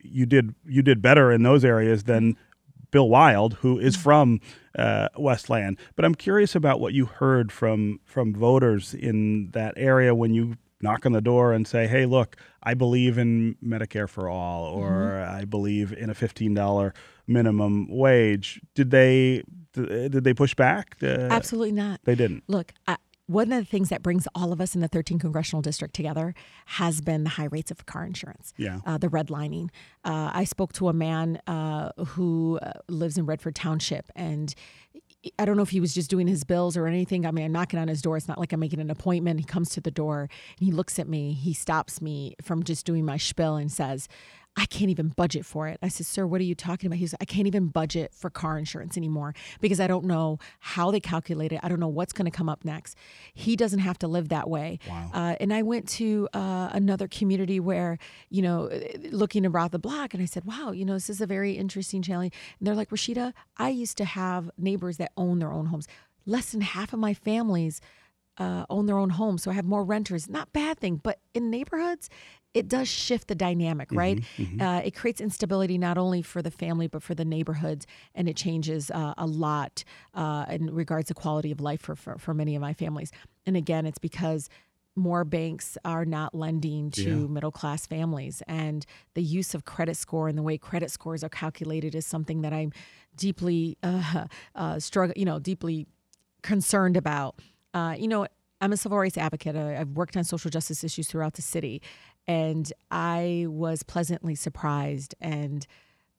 you 0.01 0.25
did 0.25 0.53
you 0.65 0.81
did 0.81 1.01
better 1.01 1.31
in 1.31 1.41
those 1.41 1.63
areas 1.63 2.03
than 2.03 2.35
Bill 2.91 3.09
Wild 3.09 3.55
who 3.55 3.79
is 3.79 3.95
from 3.95 4.39
uh, 4.77 5.09
Westland. 5.17 5.77
But 5.95 6.05
I'm 6.05 6.15
curious 6.15 6.55
about 6.55 6.79
what 6.79 6.93
you 6.93 7.05
heard 7.05 7.51
from 7.51 7.99
from 8.05 8.33
voters 8.33 8.93
in 8.93 9.49
that 9.51 9.73
area 9.77 10.13
when 10.13 10.33
you 10.33 10.57
knock 10.83 11.05
on 11.05 11.11
the 11.11 11.21
door 11.21 11.53
and 11.53 11.67
say 11.67 11.87
hey 11.87 12.05
look 12.05 12.35
I 12.63 12.73
believe 12.73 13.17
in 13.17 13.55
Medicare 13.63 14.09
for 14.09 14.29
all 14.29 14.65
or 14.65 15.21
I 15.21 15.45
believe 15.45 15.91
in 15.93 16.09
a 16.09 16.13
$15 16.13 16.93
minimum 17.27 17.87
wage. 17.89 18.61
Did 18.75 18.91
they 18.91 19.43
did 19.73 20.23
they 20.23 20.33
push 20.33 20.53
back? 20.53 20.97
Uh, 21.01 21.07
Absolutely 21.31 21.71
not. 21.71 22.01
they 22.03 22.15
didn't. 22.15 22.43
Look, 22.47 22.73
I, 22.87 22.97
one 23.31 23.51
of 23.51 23.59
the 23.59 23.69
things 23.69 23.89
that 23.89 24.01
brings 24.03 24.27
all 24.35 24.51
of 24.51 24.59
us 24.59 24.75
in 24.75 24.81
the 24.81 24.89
13th 24.89 25.21
congressional 25.21 25.61
district 25.61 25.93
together 25.93 26.33
has 26.65 26.99
been 27.01 27.23
the 27.23 27.29
high 27.31 27.47
rates 27.51 27.71
of 27.71 27.85
car 27.85 28.05
insurance. 28.05 28.53
Yeah. 28.57 28.79
Uh, 28.85 28.97
the 28.97 29.07
redlining. 29.07 29.69
Uh, 30.03 30.31
I 30.33 30.43
spoke 30.43 30.73
to 30.73 30.89
a 30.89 30.93
man 30.93 31.41
uh, 31.47 31.91
who 32.05 32.59
uh, 32.61 32.73
lives 32.89 33.17
in 33.17 33.25
Redford 33.25 33.55
Township, 33.55 34.11
and 34.15 34.53
I 35.37 35.45
don't 35.45 35.55
know 35.55 35.63
if 35.63 35.69
he 35.69 35.79
was 35.79 35.93
just 35.93 36.09
doing 36.09 36.27
his 36.27 36.43
bills 36.43 36.75
or 36.75 36.87
anything. 36.87 37.25
I 37.25 37.31
mean, 37.31 37.45
I'm 37.45 37.51
knocking 37.51 37.79
on 37.79 37.87
his 37.87 38.01
door. 38.01 38.17
It's 38.17 38.27
not 38.27 38.39
like 38.39 38.53
I'm 38.53 38.59
making 38.59 38.79
an 38.79 38.89
appointment. 38.89 39.39
He 39.39 39.45
comes 39.45 39.69
to 39.71 39.81
the 39.81 39.91
door 39.91 40.21
and 40.57 40.65
he 40.65 40.71
looks 40.71 40.97
at 40.97 41.07
me. 41.07 41.33
He 41.33 41.53
stops 41.53 42.01
me 42.01 42.35
from 42.41 42.63
just 42.63 42.87
doing 42.87 43.05
my 43.05 43.17
spiel 43.17 43.55
and 43.55 43.71
says, 43.71 44.07
I 44.57 44.65
can't 44.65 44.89
even 44.89 45.09
budget 45.09 45.45
for 45.45 45.69
it. 45.69 45.79
I 45.81 45.87
said, 45.87 46.05
Sir, 46.05 46.27
what 46.27 46.41
are 46.41 46.43
you 46.43 46.55
talking 46.55 46.87
about? 46.87 46.99
He 46.99 47.07
said, 47.07 47.19
I 47.21 47.25
can't 47.25 47.47
even 47.47 47.67
budget 47.67 48.13
for 48.13 48.29
car 48.29 48.57
insurance 48.57 48.97
anymore 48.97 49.33
because 49.61 49.79
I 49.79 49.87
don't 49.87 50.05
know 50.05 50.39
how 50.59 50.91
they 50.91 50.99
calculate 50.99 51.53
it. 51.53 51.61
I 51.63 51.69
don't 51.69 51.79
know 51.79 51.87
what's 51.87 52.11
going 52.11 52.29
to 52.29 52.35
come 52.35 52.49
up 52.49 52.65
next. 52.65 52.97
He 53.33 53.55
doesn't 53.55 53.79
have 53.79 53.97
to 53.99 54.09
live 54.09 54.27
that 54.29 54.49
way. 54.49 54.79
Wow. 54.89 55.09
Uh, 55.13 55.35
and 55.39 55.53
I 55.53 55.61
went 55.61 55.87
to 55.89 56.27
uh, 56.33 56.69
another 56.73 57.07
community 57.07 57.61
where, 57.61 57.97
you 58.29 58.41
know, 58.41 58.69
looking 59.09 59.45
around 59.45 59.71
the 59.71 59.79
block, 59.79 60.13
and 60.13 60.21
I 60.21 60.25
said, 60.25 60.43
wow, 60.43 60.71
you 60.71 60.83
know, 60.83 60.93
this 60.93 61.09
is 61.09 61.21
a 61.21 61.27
very 61.27 61.53
interesting 61.53 62.01
challenge. 62.01 62.33
And 62.59 62.67
they're 62.67 62.75
like, 62.75 62.89
Rashida, 62.89 63.33
I 63.55 63.69
used 63.69 63.97
to 63.97 64.05
have 64.05 64.51
neighbors 64.57 64.97
that 64.97 65.11
own 65.15 65.39
their 65.39 65.51
own 65.51 65.67
homes. 65.67 65.87
Less 66.25 66.51
than 66.51 66.61
half 66.61 66.91
of 66.91 66.99
my 66.99 67.13
families 67.13 67.79
uh, 68.37 68.65
own 68.69 68.85
their 68.85 68.97
own 68.97 69.11
homes, 69.11 69.43
so 69.43 69.51
I 69.51 69.53
have 69.53 69.65
more 69.65 69.83
renters. 69.83 70.29
Not 70.29 70.51
bad 70.53 70.79
thing, 70.79 70.95
but 70.95 71.19
in 71.33 71.49
neighborhoods, 71.49 72.09
it 72.53 72.67
does 72.67 72.87
shift 72.87 73.27
the 73.27 73.35
dynamic, 73.35 73.89
right? 73.91 74.21
Uh, 74.59 74.81
it 74.83 74.91
creates 74.95 75.21
instability 75.21 75.77
not 75.77 75.97
only 75.97 76.21
for 76.21 76.41
the 76.41 76.51
family 76.51 76.87
but 76.87 77.01
for 77.01 77.15
the 77.15 77.23
neighborhoods, 77.25 77.87
and 78.13 78.27
it 78.27 78.35
changes 78.35 78.91
uh, 78.91 79.13
a 79.17 79.25
lot 79.25 79.83
uh, 80.13 80.45
in 80.49 80.73
regards 80.73 81.07
to 81.07 81.13
quality 81.13 81.51
of 81.51 81.61
life 81.61 81.81
for, 81.81 81.95
for 81.95 82.17
for 82.17 82.33
many 82.33 82.53
of 82.55 82.61
my 82.61 82.73
families. 82.73 83.11
And 83.45 83.55
again, 83.55 83.85
it's 83.85 83.99
because 83.99 84.49
more 84.97 85.23
banks 85.23 85.77
are 85.85 86.03
not 86.03 86.35
lending 86.35 86.91
to 86.91 87.01
Yeah. 87.01 87.27
middle 87.27 87.51
class 87.51 87.85
families 87.85 88.43
and 88.45 88.85
the 89.13 89.23
use 89.23 89.55
of 89.55 89.63
credit 89.63 89.95
score 89.95 90.27
and 90.27 90.37
the 90.37 90.43
way 90.43 90.57
credit 90.57 90.91
scores 90.91 91.23
are 91.23 91.29
calculated 91.29 91.95
is 91.95 92.05
something 92.05 92.41
that 92.41 92.51
i'm 92.51 92.73
deeply 93.15 93.77
uh, 93.83 94.25
uh, 94.53 94.79
struggle 94.79 95.13
you 95.15 95.23
know 95.23 95.39
deeply 95.39 95.87
concerned 96.41 96.97
about 96.97 97.39
uh, 97.73 97.95
you 97.97 98.07
know 98.07 98.27
i'm 98.59 98.73
a 98.73 98.77
civil 98.77 98.97
rights 98.97 99.17
advocate 99.17 99.55
I- 99.55 99.79
i've 99.79 99.89
worked 99.91 100.17
on 100.17 100.23
social 100.25 100.49
justice 100.51 100.83
issues 100.83 101.07
throughout 101.07 101.33
the 101.35 101.41
city 101.41 101.81
and 102.27 102.71
i 102.91 103.45
was 103.49 103.83
pleasantly 103.83 104.35
surprised 104.35 105.15
and 105.21 105.67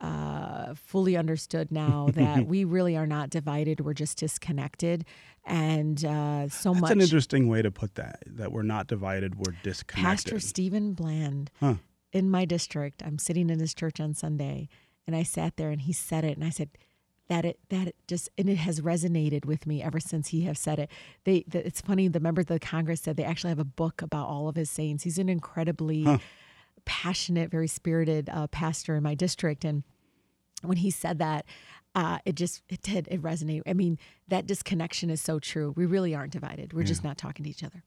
uh, 0.00 0.74
fully 0.74 1.16
understood 1.16 1.70
now 1.70 2.08
that 2.14 2.46
we 2.46 2.64
really 2.64 2.96
are 2.96 3.06
not 3.06 3.30
divided 3.30 3.80
we're 3.80 3.92
just 3.94 4.18
disconnected 4.18 5.04
and 5.44 6.04
uh, 6.04 6.48
so 6.48 6.70
That's 6.70 6.80
much 6.80 6.88
That's 6.88 6.92
an 6.92 7.00
interesting 7.00 7.48
way 7.48 7.62
to 7.62 7.70
put 7.72 7.96
that. 7.96 8.22
That 8.26 8.52
we're 8.52 8.62
not 8.62 8.86
divided, 8.86 9.34
we're 9.34 9.56
disconnected. 9.64 10.04
Pastor 10.04 10.38
Stephen 10.38 10.92
Bland 10.92 11.50
Huh. 11.58 11.74
in 12.12 12.30
my 12.30 12.44
district. 12.44 13.02
I'm 13.04 13.18
sitting 13.18 13.50
in 13.50 13.58
his 13.58 13.74
church 13.74 13.98
on 13.98 14.14
Sunday, 14.14 14.68
and 15.04 15.16
I 15.16 15.24
sat 15.24 15.56
there 15.56 15.70
and 15.70 15.82
he 15.82 15.92
said 15.92 16.22
it, 16.24 16.36
and 16.36 16.44
I 16.44 16.50
said 16.50 16.70
that 17.32 17.46
it 17.46 17.58
that 17.70 17.88
it 17.88 17.96
just 18.06 18.28
and 18.36 18.46
it 18.50 18.56
has 18.56 18.82
resonated 18.82 19.46
with 19.46 19.66
me 19.66 19.82
ever 19.82 19.98
since 19.98 20.28
he 20.28 20.42
have 20.42 20.58
said 20.58 20.78
it. 20.78 20.90
They 21.24 21.44
the, 21.48 21.66
it's 21.66 21.80
funny. 21.80 22.06
The 22.08 22.20
members 22.20 22.42
of 22.42 22.48
the 22.48 22.60
Congress 22.60 23.00
said 23.00 23.16
they 23.16 23.24
actually 23.24 23.48
have 23.48 23.58
a 23.58 23.64
book 23.64 24.02
about 24.02 24.28
all 24.28 24.48
of 24.48 24.56
his 24.56 24.70
sayings. 24.70 25.04
He's 25.04 25.18
an 25.18 25.30
incredibly 25.30 26.20
passionate, 26.84 27.50
very 27.50 27.68
spirited 27.68 28.28
uh, 28.28 28.48
pastor 28.48 28.96
in 28.96 29.02
my 29.02 29.14
district, 29.14 29.64
and 29.64 29.82
when 30.62 30.76
he 30.78 30.90
said 30.90 31.18
that. 31.18 31.46
Uh, 31.94 32.18
it 32.24 32.36
just 32.36 32.62
it 32.70 32.80
did 32.80 33.06
it 33.10 33.20
resonated. 33.20 33.60
I 33.66 33.74
mean 33.74 33.98
that 34.28 34.46
disconnection 34.46 35.10
is 35.10 35.20
so 35.20 35.38
true. 35.38 35.74
We 35.76 35.84
really 35.84 36.14
aren't 36.14 36.32
divided. 36.32 36.72
We're 36.72 36.84
just 36.84 37.04
not 37.04 37.18
talking 37.18 37.44
to 37.44 37.50
each 37.50 37.62
other. 37.62 37.84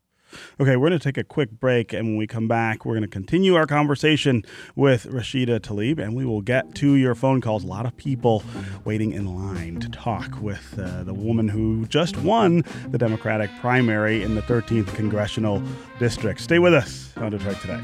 Okay, 0.59 0.75
we're 0.75 0.89
going 0.89 0.99
to 0.99 1.03
take 1.03 1.17
a 1.17 1.23
quick 1.23 1.51
break, 1.51 1.93
and 1.93 2.07
when 2.07 2.17
we 2.17 2.27
come 2.27 2.47
back, 2.47 2.85
we're 2.85 2.93
going 2.93 3.03
to 3.03 3.07
continue 3.07 3.55
our 3.55 3.65
conversation 3.65 4.43
with 4.75 5.05
Rashida 5.05 5.59
Tlaib, 5.59 5.99
and 5.99 6.15
we 6.15 6.25
will 6.25 6.41
get 6.41 6.75
to 6.75 6.95
your 6.95 7.15
phone 7.15 7.41
calls. 7.41 7.63
A 7.63 7.67
lot 7.67 7.85
of 7.85 7.95
people 7.97 8.43
waiting 8.83 9.11
in 9.11 9.35
line 9.35 9.79
to 9.79 9.89
talk 9.89 10.41
with 10.41 10.77
uh, 10.79 11.03
the 11.03 11.13
woman 11.13 11.47
who 11.47 11.85
just 11.87 12.17
won 12.17 12.63
the 12.89 12.97
Democratic 12.97 13.49
primary 13.59 14.23
in 14.23 14.35
the 14.35 14.41
13th 14.41 14.93
congressional 14.95 15.61
district. 15.99 16.41
Stay 16.41 16.59
with 16.59 16.73
us 16.73 17.13
on 17.17 17.31
Detroit 17.31 17.57
Today. 17.61 17.81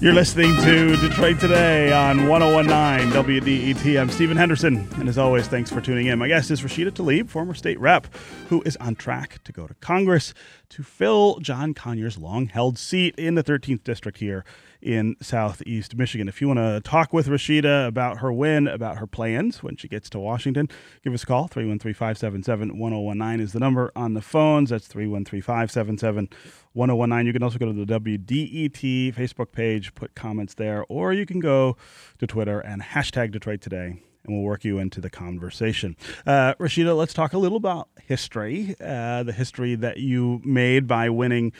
You're 0.00 0.12
listening 0.12 0.54
to 0.62 0.94
Detroit 0.98 1.40
Today 1.40 1.90
on 1.92 2.28
1019 2.28 3.10
WDET. 3.10 4.00
I'm 4.00 4.08
Stephen 4.10 4.36
Henderson, 4.36 4.88
and 4.94 5.08
as 5.08 5.18
always, 5.18 5.48
thanks 5.48 5.72
for 5.72 5.80
tuning 5.80 6.06
in. 6.06 6.20
My 6.20 6.28
guest 6.28 6.52
is 6.52 6.62
Rashida 6.62 6.92
Tlaib, 6.92 7.28
former 7.28 7.52
state 7.52 7.80
rep, 7.80 8.06
who 8.48 8.62
is 8.62 8.76
on 8.76 8.94
track 8.94 9.42
to 9.42 9.50
go 9.50 9.66
to 9.66 9.74
Congress 9.74 10.34
to 10.68 10.84
fill 10.84 11.40
John 11.40 11.74
Conyers' 11.74 12.16
long 12.16 12.46
held 12.46 12.78
seat 12.78 13.16
in 13.18 13.34
the 13.34 13.42
13th 13.42 13.82
district 13.82 14.18
here 14.18 14.44
in 14.80 15.16
Southeast 15.20 15.96
Michigan. 15.96 16.28
If 16.28 16.40
you 16.40 16.48
want 16.48 16.58
to 16.58 16.80
talk 16.82 17.12
with 17.12 17.26
Rashida 17.26 17.86
about 17.86 18.18
her 18.18 18.32
win, 18.32 18.68
about 18.68 18.98
her 18.98 19.06
plans 19.06 19.62
when 19.62 19.76
she 19.76 19.88
gets 19.88 20.08
to 20.10 20.18
Washington, 20.18 20.68
give 21.02 21.12
us 21.12 21.22
a 21.22 21.26
call. 21.26 21.48
313 21.48 21.94
577 21.94 22.78
1019 22.78 23.44
is 23.44 23.52
the 23.52 23.60
number 23.60 23.92
on 23.96 24.14
the 24.14 24.22
phones. 24.22 24.70
That's 24.70 24.86
313 24.86 25.42
577 25.42 26.28
1019. 26.72 27.26
You 27.26 27.32
can 27.32 27.42
also 27.42 27.58
go 27.58 27.66
to 27.66 27.84
the 27.84 28.00
WDET 28.00 29.14
Facebook 29.14 29.52
page, 29.52 29.94
put 29.94 30.14
comments 30.14 30.54
there, 30.54 30.84
or 30.88 31.12
you 31.12 31.26
can 31.26 31.40
go 31.40 31.76
to 32.18 32.26
Twitter 32.26 32.60
and 32.60 32.82
hashtag 32.82 33.32
Detroit 33.32 33.60
Today. 33.60 34.02
And 34.24 34.34
we'll 34.34 34.44
work 34.44 34.64
you 34.64 34.78
into 34.78 35.00
the 35.00 35.10
conversation. 35.10 35.96
Uh, 36.26 36.54
Rashida, 36.54 36.96
let's 36.96 37.14
talk 37.14 37.32
a 37.32 37.38
little 37.38 37.56
about 37.56 37.88
history, 38.02 38.74
uh, 38.80 39.22
the 39.22 39.32
history 39.32 39.74
that 39.76 39.98
you 39.98 40.40
made 40.44 40.86
by 40.86 41.08
winning 41.08 41.52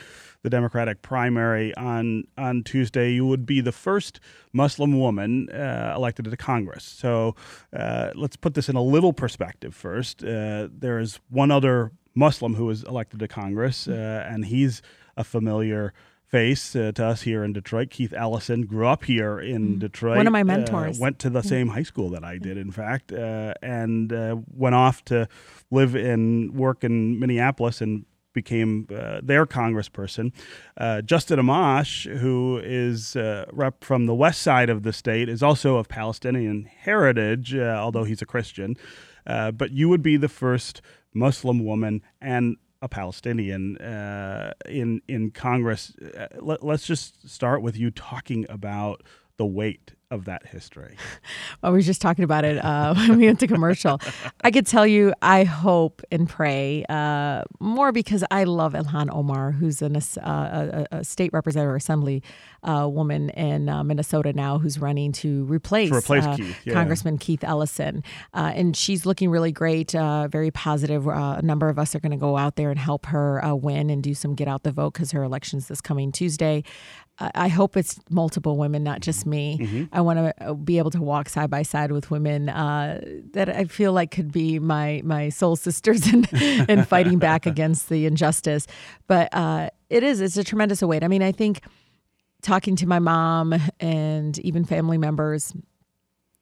the 0.43 0.49
Democratic 0.49 1.01
primary 1.01 1.75
on 1.75 2.23
on 2.37 2.63
Tuesday. 2.63 3.11
You 3.11 3.25
would 3.25 3.45
be 3.45 3.61
the 3.61 3.71
first 3.71 4.19
Muslim 4.53 4.97
woman 4.97 5.49
uh, 5.49 5.93
elected 5.95 6.25
to 6.25 6.37
Congress. 6.37 6.83
So 6.83 7.35
uh, 7.73 8.11
let's 8.15 8.35
put 8.35 8.53
this 8.53 8.69
in 8.69 8.75
a 8.75 8.83
little 8.83 9.13
perspective 9.13 9.75
first. 9.75 10.23
Uh, 10.23 10.69
there 10.71 10.99
is 10.99 11.19
one 11.29 11.51
other 11.51 11.91
Muslim 12.15 12.55
who 12.55 12.65
was 12.65 12.83
elected 12.83 13.19
to 13.19 13.27
Congress, 13.27 13.87
uh, 13.87 14.25
and 14.29 14.45
he's 14.45 14.81
a 15.17 15.23
familiar 15.23 15.93
face 16.29 16.75
uh, 16.75 16.91
to 16.93 17.05
us 17.05 17.23
here 17.23 17.43
in 17.43 17.53
Detroit. 17.53 17.89
Keith 17.89 18.13
Ellison 18.15 18.65
grew 18.65 18.87
up 18.87 19.03
here 19.05 19.39
in 19.39 19.75
Mm. 19.75 19.79
Detroit. 19.79 20.17
One 20.17 20.27
of 20.27 20.33
my 20.33 20.41
uh, 20.41 20.45
mentors. 20.45 20.99
went 20.99 21.19
to 21.19 21.29
the 21.29 21.41
same 21.41 21.69
high 21.69 21.83
school 21.83 22.09
that 22.11 22.23
I 22.23 22.37
did, 22.37 22.57
in 22.57 22.71
fact, 22.71 23.11
uh, 23.11 23.53
and 23.63 24.13
uh, 24.13 24.37
went 24.53 24.75
off 24.75 25.03
to 25.05 25.27
live 25.71 25.95
and 25.95 26.53
work 26.55 26.83
in 26.83 27.19
Minneapolis 27.19 27.81
and 27.81 28.05
became 28.31 28.87
uh, 28.95 29.19
their 29.23 29.47
congressperson. 29.47 30.31
Uh, 30.77 31.01
Justin 31.01 31.39
Amash, 31.39 32.05
who 32.19 32.61
is 32.63 33.15
uh, 33.15 33.45
rep 33.51 33.83
from 33.83 34.05
the 34.05 34.13
west 34.13 34.41
side 34.43 34.69
of 34.69 34.83
the 34.83 34.93
state, 34.93 35.27
is 35.27 35.41
also 35.41 35.77
of 35.77 35.87
Palestinian 35.89 36.65
heritage, 36.65 37.55
uh, 37.55 37.61
although 37.83 38.03
he's 38.03 38.21
a 38.21 38.27
Christian. 38.27 38.77
Uh, 39.25 39.49
but 39.51 39.71
you 39.71 39.89
would 39.89 40.03
be 40.03 40.15
the 40.15 40.29
first 40.29 40.81
Muslim 41.13 41.65
woman 41.65 42.03
and 42.21 42.57
a 42.81 42.87
Palestinian 42.87 43.77
uh, 43.77 44.53
in 44.67 45.01
in 45.07 45.31
Congress. 45.31 45.93
Uh, 45.97 46.27
let, 46.39 46.63
let's 46.63 46.85
just 46.85 47.29
start 47.29 47.61
with 47.61 47.77
you 47.77 47.91
talking 47.91 48.45
about 48.49 49.03
the 49.39 49.45
weight 49.45 49.93
of 50.11 50.25
that 50.25 50.45
history. 50.45 50.97
I 51.63 51.69
was 51.69 51.85
just 51.85 52.01
talking 52.01 52.23
about 52.23 52.43
it 52.43 52.63
uh, 52.63 52.93
when 53.07 53.17
we 53.17 53.25
went 53.25 53.39
to 53.39 53.47
commercial. 53.47 53.99
I 54.43 54.51
could 54.51 54.67
tell 54.67 54.85
you, 54.85 55.13
I 55.21 55.45
hope 55.45 56.01
and 56.11 56.27
pray 56.27 56.83
uh, 56.89 57.43
more 57.59 57.91
because 57.91 58.23
I 58.29 58.43
love 58.43 58.73
Ilhan 58.73 59.09
Omar, 59.13 59.51
who's 59.51 59.81
an, 59.81 59.95
uh, 59.95 60.01
a, 60.91 60.97
a 60.97 61.03
state 61.03 61.31
representative 61.31 61.71
or 61.71 61.77
assembly 61.77 62.21
uh, 62.63 62.87
woman 62.91 63.29
in 63.29 63.69
uh, 63.69 63.83
Minnesota 63.83 64.33
now, 64.33 64.57
who's 64.57 64.79
running 64.79 65.11
to 65.13 65.45
replace, 65.45 65.89
To 65.89 65.95
replace 65.95 66.25
uh, 66.25 66.35
Keith, 66.35 66.57
yeah. 66.65 66.73
Congressman 66.73 67.17
Keith 67.17 67.43
Ellison. 67.43 68.03
Uh, 68.33 68.51
and 68.53 68.75
she's 68.75 69.05
looking 69.05 69.29
really 69.29 69.51
great, 69.51 69.95
uh, 69.95 70.27
very 70.27 70.51
positive. 70.51 71.07
Uh, 71.07 71.35
a 71.37 71.41
number 71.41 71.69
of 71.69 71.79
us 71.79 71.95
are 71.95 71.99
going 71.99 72.11
to 72.11 72.17
go 72.17 72.35
out 72.35 72.55
there 72.55 72.69
and 72.71 72.79
help 72.79 73.05
her 73.07 73.43
uh, 73.45 73.53
win 73.53 73.89
and 73.89 74.03
do 74.03 74.13
some 74.13 74.35
get 74.35 74.47
out 74.47 74.63
the 74.63 74.71
vote 74.71 74.93
because 74.93 75.11
her 75.11 75.23
election's 75.23 75.67
this 75.67 75.81
coming 75.81 76.11
Tuesday. 76.11 76.63
I 77.19 77.49
hope 77.49 77.75
it's 77.75 77.99
multiple 78.09 78.57
women, 78.57 78.83
not 78.83 79.01
just 79.01 79.25
me. 79.25 79.57
I 79.91 80.01
want 80.01 80.33
to 80.39 80.55
be 80.55 80.77
able 80.77 80.91
to 80.91 81.01
walk 81.01 81.27
side 81.27 81.49
by 81.49 81.63
side 81.63 81.91
with 81.91 82.09
women 82.11 82.49
uh, 82.49 83.01
that 83.33 83.49
I 83.49 83.65
feel 83.65 83.91
like 83.91 84.11
could 84.11 84.31
be 84.31 84.59
my 84.59 85.01
my 85.03 85.29
soul 85.29 85.55
sisters 85.55 86.07
in, 86.13 86.25
in 86.69 86.85
fighting 86.85 87.19
back 87.19 87.45
against 87.45 87.89
the 87.89 88.05
injustice. 88.05 88.67
But 89.07 89.29
uh, 89.33 89.69
it 89.89 90.03
is 90.03 90.21
it's 90.21 90.37
a 90.37 90.43
tremendous 90.43 90.81
weight. 90.81 91.03
I 91.03 91.07
mean, 91.07 91.23
I 91.23 91.31
think 91.31 91.61
talking 92.41 92.75
to 92.77 92.87
my 92.87 92.99
mom 92.99 93.53
and 93.81 94.39
even 94.39 94.63
family 94.63 94.97
members 94.97 95.53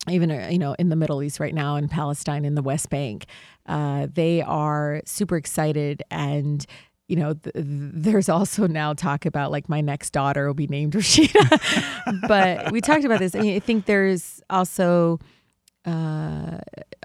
even 0.09 0.31
uh, 0.31 0.47
you 0.49 0.59
know 0.59 0.75
in 0.77 0.89
the 0.89 0.95
Middle 0.95 1.23
East 1.23 1.39
right 1.39 1.53
now 1.53 1.75
in 1.75 1.89
Palestine 1.89 2.45
in 2.45 2.55
the 2.55 2.61
West 2.61 2.89
Bank, 2.89 3.25
uh, 3.65 4.07
they 4.13 4.41
are 4.41 5.01
super 5.05 5.37
excited 5.37 6.03
and. 6.11 6.65
You 7.07 7.15
know, 7.15 7.33
th- 7.33 7.55
there's 7.55 8.29
also 8.29 8.67
now 8.67 8.93
talk 8.93 9.25
about 9.25 9.51
like 9.51 9.69
my 9.69 9.81
next 9.81 10.11
daughter 10.11 10.47
will 10.47 10.53
be 10.53 10.67
named 10.67 10.93
Rashida, 10.93 12.27
but 12.27 12.71
we 12.71 12.81
talked 12.81 13.05
about 13.05 13.19
this. 13.19 13.33
and 13.33 13.47
I 13.47 13.59
think 13.59 13.85
there's 13.85 14.41
also 14.49 15.19
uh, 15.85 16.57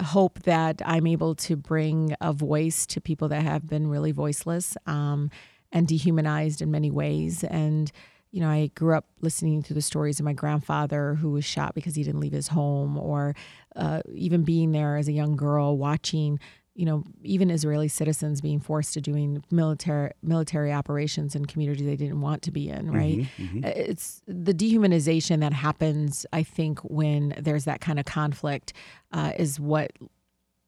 hope 0.03 0.41
that 0.43 0.83
I'm 0.85 1.07
able 1.07 1.37
to 1.37 1.57
bring 1.57 2.17
a 2.21 2.33
voice 2.33 2.85
to 2.87 3.01
people 3.01 3.29
that 3.29 3.43
have 3.43 3.69
been 3.69 3.87
really 3.87 4.11
voiceless 4.11 4.77
um, 4.87 5.31
and 5.71 5.87
dehumanized 5.87 6.61
in 6.61 6.71
many 6.71 6.91
ways. 6.91 7.45
And 7.45 7.91
you 8.33 8.41
know, 8.41 8.49
I 8.49 8.71
grew 8.75 8.97
up 8.97 9.05
listening 9.21 9.63
to 9.65 9.75
the 9.75 9.83
stories 9.83 10.19
of 10.19 10.25
my 10.25 10.33
grandfather 10.33 11.15
who 11.15 11.31
was 11.31 11.45
shot 11.45 11.75
because 11.75 11.95
he 11.95 12.03
didn't 12.03 12.21
leave 12.21 12.33
his 12.33 12.49
home, 12.49 12.99
or 12.99 13.37
uh, 13.77 14.01
even 14.13 14.43
being 14.43 14.73
there 14.73 14.97
as 14.97 15.07
a 15.07 15.13
young 15.13 15.37
girl 15.37 15.77
watching, 15.77 16.41
you 16.75 16.87
know, 16.87 17.05
even 17.23 17.51
Israeli 17.51 17.89
citizens 17.89 18.41
being 18.41 18.59
forced 18.59 18.95
to 18.95 19.01
doing 19.01 19.45
military 19.51 20.11
military 20.23 20.73
operations 20.73 21.35
in 21.35 21.45
communities 21.45 21.85
they 21.85 21.97
didn't 21.97 22.21
want 22.23 22.41
to 22.43 22.51
be 22.51 22.69
in. 22.71 22.91
Right? 22.91 23.27
It's 23.39 24.23
the 24.27 24.55
dehumanization 24.55 25.41
that 25.41 25.53
happens. 25.53 26.25
I 26.33 26.43
think 26.43 26.79
when 26.81 27.35
there's 27.39 27.65
that 27.67 27.81
kind 27.83 27.99
of 27.99 28.07
conflict 28.07 28.73
uh, 29.13 29.33
is 29.39 29.61
what 29.61 29.93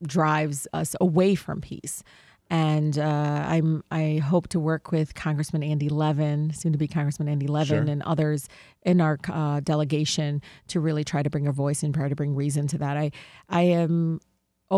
drives 0.03 0.67
us 0.73 0.95
away 1.01 1.35
from 1.35 1.61
peace. 1.61 2.03
And 2.51 2.99
uh, 2.99 3.45
I'm 3.49 3.83
I 3.90 4.19
hope 4.19 4.49
to 4.49 4.61
work 4.61 4.93
with 4.93 5.14
Congressman 5.14 5.62
Andy 5.62 5.88
Levin, 5.88 6.53
soon 6.53 6.73
to 6.73 6.79
be 6.79 6.87
Congressman 6.87 7.27
Andy 7.29 7.47
Levin, 7.47 7.85
Sure. 7.87 7.90
and 7.93 8.03
others 8.03 8.49
in 8.83 9.01
our 9.01 9.19
uh, 9.33 9.61
delegation 9.61 10.43
to 10.69 10.79
really 10.79 11.05
try 11.05 11.23
to 11.23 11.31
bring 11.31 11.47
a 11.47 11.53
voice 11.53 11.83
and 11.83 11.95
try 11.95 12.07
to 12.11 12.14
bring 12.14 12.35
reason 12.35 12.67
to 12.69 12.79
that. 12.79 12.99
I 12.99 13.12
I 13.49 13.62
am 13.62 14.21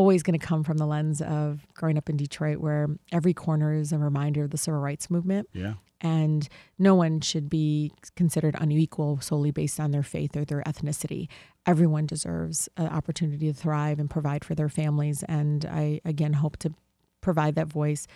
always 0.00 0.22
going 0.22 0.38
to 0.38 0.46
come 0.46 0.62
from 0.62 0.76
the 0.76 0.86
lens 0.86 1.20
of 1.22 1.66
growing 1.74 1.96
up 1.98 2.08
in 2.10 2.16
Detroit, 2.16 2.58
where 2.58 2.86
every 3.12 3.32
corner 3.34 3.72
is 3.72 3.92
a 3.92 3.98
reminder 3.98 4.44
of 4.44 4.50
the 4.50 4.58
civil 4.58 4.80
rights 4.80 5.08
movement 5.10 5.48
Yeah. 5.54 5.74
and 6.02 6.46
no 6.78 6.94
one 6.94 7.20
should 7.30 7.48
be 7.48 7.92
considered 8.14 8.54
unequal 8.60 9.20
solely 9.20 9.50
based 9.52 9.80
on 9.80 9.92
their 9.92 10.02
faith 10.02 10.36
or 10.36 10.44
their 10.44 10.62
ethnicity. 10.64 11.28
Everyone 11.64 12.04
deserves 12.06 12.68
an 12.76 12.88
opportunity 12.98 13.46
to 13.50 13.54
thrive 13.54 13.98
and 13.98 14.08
provide 14.10 14.44
for 14.44 14.54
their 14.54 14.68
families. 14.68 15.22
And 15.28 15.64
I, 15.64 16.00
again, 16.04 16.34
hope 16.34 16.56
to 16.58 16.74
provide 17.22 17.54
that 17.54 17.66
voice. 17.68 18.06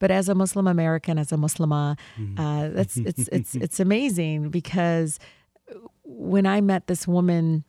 But 0.00 0.10
as 0.10 0.28
a 0.28 0.34
Muslim 0.34 0.66
American, 0.66 1.18
as 1.18 1.30
a 1.32 1.36
Muslima, 1.36 1.96
uh, 2.36 2.68
that's 2.76 2.96
it's 2.96 3.28
it's 3.28 3.54
it's 3.64 3.80
amazing 3.80 4.50
because 4.50 5.18
when 6.04 6.46
I 6.46 6.60
met 6.60 6.86
this 6.86 7.06
woman 7.08 7.64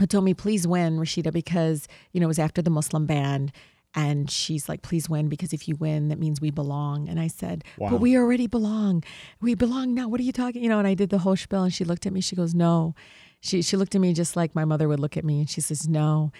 who 0.00 0.06
told 0.06 0.24
me, 0.24 0.34
"Please 0.34 0.66
win, 0.66 0.96
Rashida," 0.98 1.32
because 1.32 1.86
you 2.12 2.20
know 2.20 2.26
it 2.26 2.28
was 2.28 2.38
after 2.38 2.62
the 2.62 2.70
Muslim 2.70 3.06
ban, 3.06 3.52
and 3.94 4.30
she's 4.30 4.68
like, 4.68 4.82
"Please 4.82 5.08
win 5.08 5.28
because 5.28 5.52
if 5.52 5.68
you 5.68 5.76
win, 5.76 6.08
that 6.08 6.18
means 6.18 6.40
we 6.40 6.50
belong." 6.50 7.08
And 7.08 7.20
I 7.20 7.28
said, 7.28 7.62
Wow. 7.78 7.90
"But 7.90 8.00
we 8.00 8.16
already 8.16 8.46
belong. 8.46 9.04
We 9.40 9.54
belong 9.54 9.94
now. 9.94 10.08
What 10.08 10.18
are 10.20 10.24
you 10.24 10.32
talking?" 10.32 10.62
You 10.62 10.68
know. 10.70 10.78
And 10.78 10.88
I 10.88 10.94
did 10.94 11.10
the 11.10 11.18
whole 11.18 11.36
spiel, 11.36 11.62
and 11.64 11.72
she 11.72 11.84
looked 11.84 12.06
at 12.06 12.12
me. 12.12 12.20
She 12.20 12.34
goes, 12.34 12.54
"No." 12.54 12.94
She 13.40 13.62
she 13.62 13.76
looked 13.76 13.94
at 13.94 14.00
me 14.00 14.12
just 14.12 14.36
like 14.36 14.54
my 14.54 14.64
mother 14.64 14.88
would 14.88 15.00
look 15.00 15.16
at 15.16 15.24
me, 15.24 15.40
and 15.40 15.50
she 15.50 15.60
says, 15.60 15.86
"No." 15.88 16.32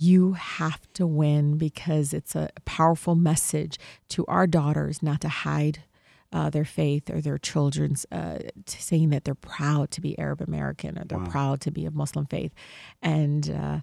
You 0.00 0.34
have 0.34 0.92
to 0.92 1.08
win 1.08 1.58
because 1.58 2.12
it's 2.12 2.36
a 2.36 2.50
powerful 2.64 3.16
message 3.16 3.78
to 4.10 4.24
our 4.26 4.46
daughters 4.46 5.02
not 5.02 5.20
to 5.22 5.28
hide 5.28 5.82
uh, 6.32 6.50
their 6.50 6.64
faith 6.64 7.10
or 7.10 7.20
their 7.20 7.38
children's 7.38 8.06
uh, 8.12 8.38
saying 8.66 9.10
that 9.10 9.24
they're 9.24 9.34
proud 9.34 9.90
to 9.92 10.00
be 10.00 10.18
Arab 10.18 10.40
American 10.40 10.98
or 10.98 11.04
they're 11.04 11.18
proud 11.30 11.60
to 11.62 11.70
be 11.70 11.86
of 11.86 11.94
Muslim 11.94 12.26
faith. 12.26 12.52
And 13.02 13.50
uh, 13.50 13.80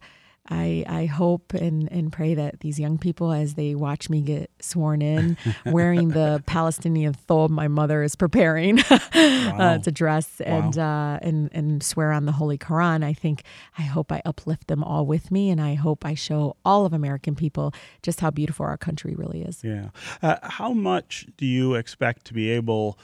I, 0.48 0.86
I 0.88 1.06
hope 1.06 1.54
and, 1.54 1.92
and 1.92 2.12
pray 2.12 2.36
that 2.36 2.60
these 2.60 2.80
young 2.80 3.00
people, 3.00 3.32
as 3.32 3.56
they 3.56 3.74
watch 3.74 4.10
me 4.10 4.22
get 4.22 4.52
sworn 4.60 5.02
in, 5.02 5.38
wearing 5.66 6.10
the 6.10 6.44
Palestinian 6.46 7.14
thobe 7.14 7.50
my 7.50 7.68
mother 7.68 8.04
is 8.04 8.16
preparing 8.16 8.80
uh, 8.90 9.80
to 9.80 9.92
dress 9.92 10.42
and, 10.42 10.78
uh, 10.78 11.20
and 11.22 11.50
and 11.54 11.82
swear 11.82 12.12
on 12.12 12.26
the 12.26 12.32
Holy 12.32 12.58
Quran, 12.58 13.04
I 13.04 13.14
think 13.14 13.44
I 13.78 13.84
hope 13.84 14.12
I 14.12 14.22
uplift 14.24 14.68
them 14.68 14.84
all 14.84 15.06
with 15.06 15.32
me, 15.32 15.50
and 15.50 15.60
I 15.60 15.74
hope 15.74 16.06
I 16.06 16.14
show 16.14 16.58
all 16.64 16.86
of 16.86 16.94
American 16.94 17.36
people 17.36 17.74
just 18.04 18.20
how 18.20 18.30
beautiful 18.30 18.66
our 18.66 18.78
country 18.78 19.16
really 19.16 19.42
is. 19.42 19.64
Yeah. 19.64 19.90
Uh, 20.22 20.38
how 20.44 20.74
much 20.74 21.26
do 21.38 21.46
you 21.46 21.74
expect 21.74 22.26
to 22.26 22.34
be 22.34 22.52
able, 22.52 23.00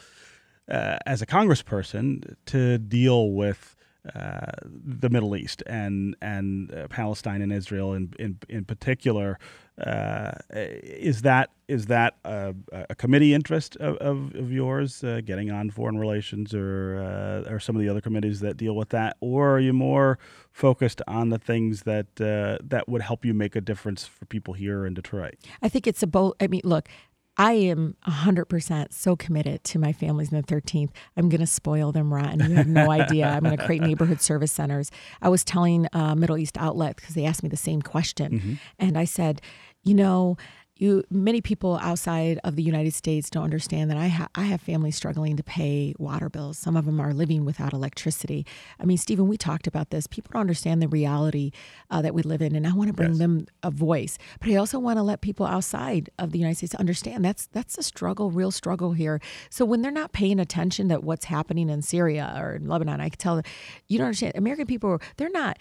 uh, 0.70 0.98
as 1.06 1.22
a 1.22 1.26
congressperson, 1.26 2.36
to 2.48 2.78
deal 2.78 3.32
with 3.32 3.76
uh, 4.16 4.52
the 4.64 5.10
Middle 5.10 5.36
East 5.36 5.62
and 5.68 6.16
and 6.22 6.74
uh, 6.74 6.88
Palestine 6.88 7.42
and 7.42 7.54
Israel 7.54 7.94
in 7.94 8.14
in, 8.18 8.40
in 8.50 8.66
particular? 8.66 9.38
Uh, 9.80 10.32
is 10.52 11.22
that 11.22 11.50
is 11.68 11.86
that 11.86 12.16
a, 12.26 12.54
a 12.90 12.96
committee 12.96 13.34
interest 13.34 13.76
of, 13.78 13.96
of, 13.98 14.36
of 14.36 14.52
yours, 14.52 15.04
uh, 15.04 15.22
getting 15.24 15.50
on 15.50 15.70
foreign 15.70 15.98
relations 15.98 16.54
or 16.54 16.98
uh, 16.98 17.52
or 17.52 17.60
some 17.60 17.76
of 17.76 17.82
the 17.82 17.90
other 17.90 18.02
committees 18.02 18.40
that 18.42 18.58
deal 18.58 18.76
with 18.76 18.90
that, 18.90 19.18
or 19.22 19.56
are 19.56 19.60
you 19.60 19.74
more 19.74 20.20
focused 20.52 21.02
on 21.08 21.30
the 21.30 21.40
things 21.40 21.84
that 21.84 22.16
that 22.16 22.84
would 22.88 23.02
help 23.02 23.24
you 23.24 23.34
make 23.34 23.56
a 23.56 23.62
difference 23.62 24.06
for 24.06 24.26
people 24.26 24.54
here 24.56 24.86
in 24.86 24.94
Detroit? 24.94 25.36
I 25.62 25.70
think 25.70 25.88
it's 25.88 26.04
a 26.04 26.08
both. 26.08 26.34
I 26.40 26.48
mean, 26.48 26.62
look, 26.64 26.90
I 27.38 27.54
am 27.54 27.96
100% 28.08 28.94
so 28.94 29.16
committed 29.16 29.64
to 29.64 29.80
my 29.80 29.94
families 29.94 30.32
in 30.32 30.42
the 30.42 30.44
13th. 30.48 30.90
I'm 31.16 31.30
going 31.30 31.40
to 31.42 31.48
spoil 31.48 31.92
them 31.92 32.14
rotten. 32.14 32.40
You 32.50 32.56
have 32.56 32.68
no 32.68 32.92
idea. 32.92 33.28
I'm 33.28 33.44
going 33.44 33.58
to 33.58 33.66
create 33.66 33.82
neighborhood 33.82 34.22
service 34.22 34.52
centers. 34.52 34.92
I 35.22 35.30
was 35.30 35.44
telling 35.44 35.88
uh, 35.94 36.14
Middle 36.16 36.38
East 36.38 36.58
Outlet 36.58 36.98
because 36.98 37.16
they 37.16 37.26
asked 37.26 37.42
me 37.42 37.50
the 37.50 37.58
same 37.58 37.82
question. 37.82 38.60
And 38.80 38.98
I 38.98 39.06
said, 39.06 39.42
you 39.84 39.94
know, 39.96 40.38
you 40.82 41.04
many 41.12 41.42
people 41.42 41.78
outside 41.82 42.40
of 42.44 42.56
the 42.56 42.64
United 42.64 42.94
States 42.94 43.30
don't 43.30 43.44
understand 43.44 43.92
that 43.92 43.98
I 43.98 44.08
ha- 44.08 44.30
I 44.36 44.42
have 44.44 44.60
families 44.62 44.96
struggling 44.96 45.38
to 45.38 45.44
pay 45.44 45.94
water 46.00 46.28
bills. 46.28 46.58
Some 46.58 46.76
of 46.76 46.86
them 46.86 47.00
are 47.00 47.14
living 47.14 47.46
without 47.46 47.72
electricity. 47.72 48.46
I 48.80 48.86
mean, 48.86 48.98
Stephen, 48.98 49.28
we 49.28 49.38
talked 49.38 49.68
about 49.68 49.92
this. 49.92 50.08
People 50.08 50.32
don't 50.34 50.42
understand 50.42 50.82
the 50.82 50.88
reality 50.88 51.52
uh, 51.92 52.02
that 52.02 52.16
we 52.16 52.24
live 52.24 52.42
in, 52.42 52.56
and 52.56 52.66
I 52.66 52.74
want 52.74 52.88
to 52.88 52.94
bring 52.94 53.12
Yes. 53.12 53.20
them 53.20 53.46
a 53.62 53.70
voice. 53.70 54.18
But 54.40 54.50
I 54.50 54.56
also 54.56 54.80
want 54.80 54.98
to 54.98 55.04
let 55.04 55.22
people 55.22 55.46
outside 55.46 56.10
of 56.18 56.32
the 56.32 56.40
United 56.40 56.58
States 56.58 56.74
understand 56.76 57.24
that's 57.24 57.46
that's 57.48 57.78
a 57.78 57.84
struggle, 57.84 58.32
real 58.32 58.52
struggle 58.52 58.94
here. 58.94 59.22
So 59.52 59.66
when 59.66 59.84
they're 59.84 59.92
not 59.92 60.14
paying 60.14 60.40
attention 60.40 60.90
to 60.90 61.00
what's 61.00 61.26
happening 61.26 61.70
in 61.70 61.84
Syria 61.84 62.34
or 62.38 62.56
in 62.56 62.68
Lebanon, 62.68 63.00
I 63.00 63.10
can 63.10 63.20
tell 63.20 63.42
you 63.88 63.98
don't 64.00 64.08
understand. 64.08 64.34
American 64.36 64.66
people, 64.66 65.00
they're 65.18 65.30
not 65.30 65.60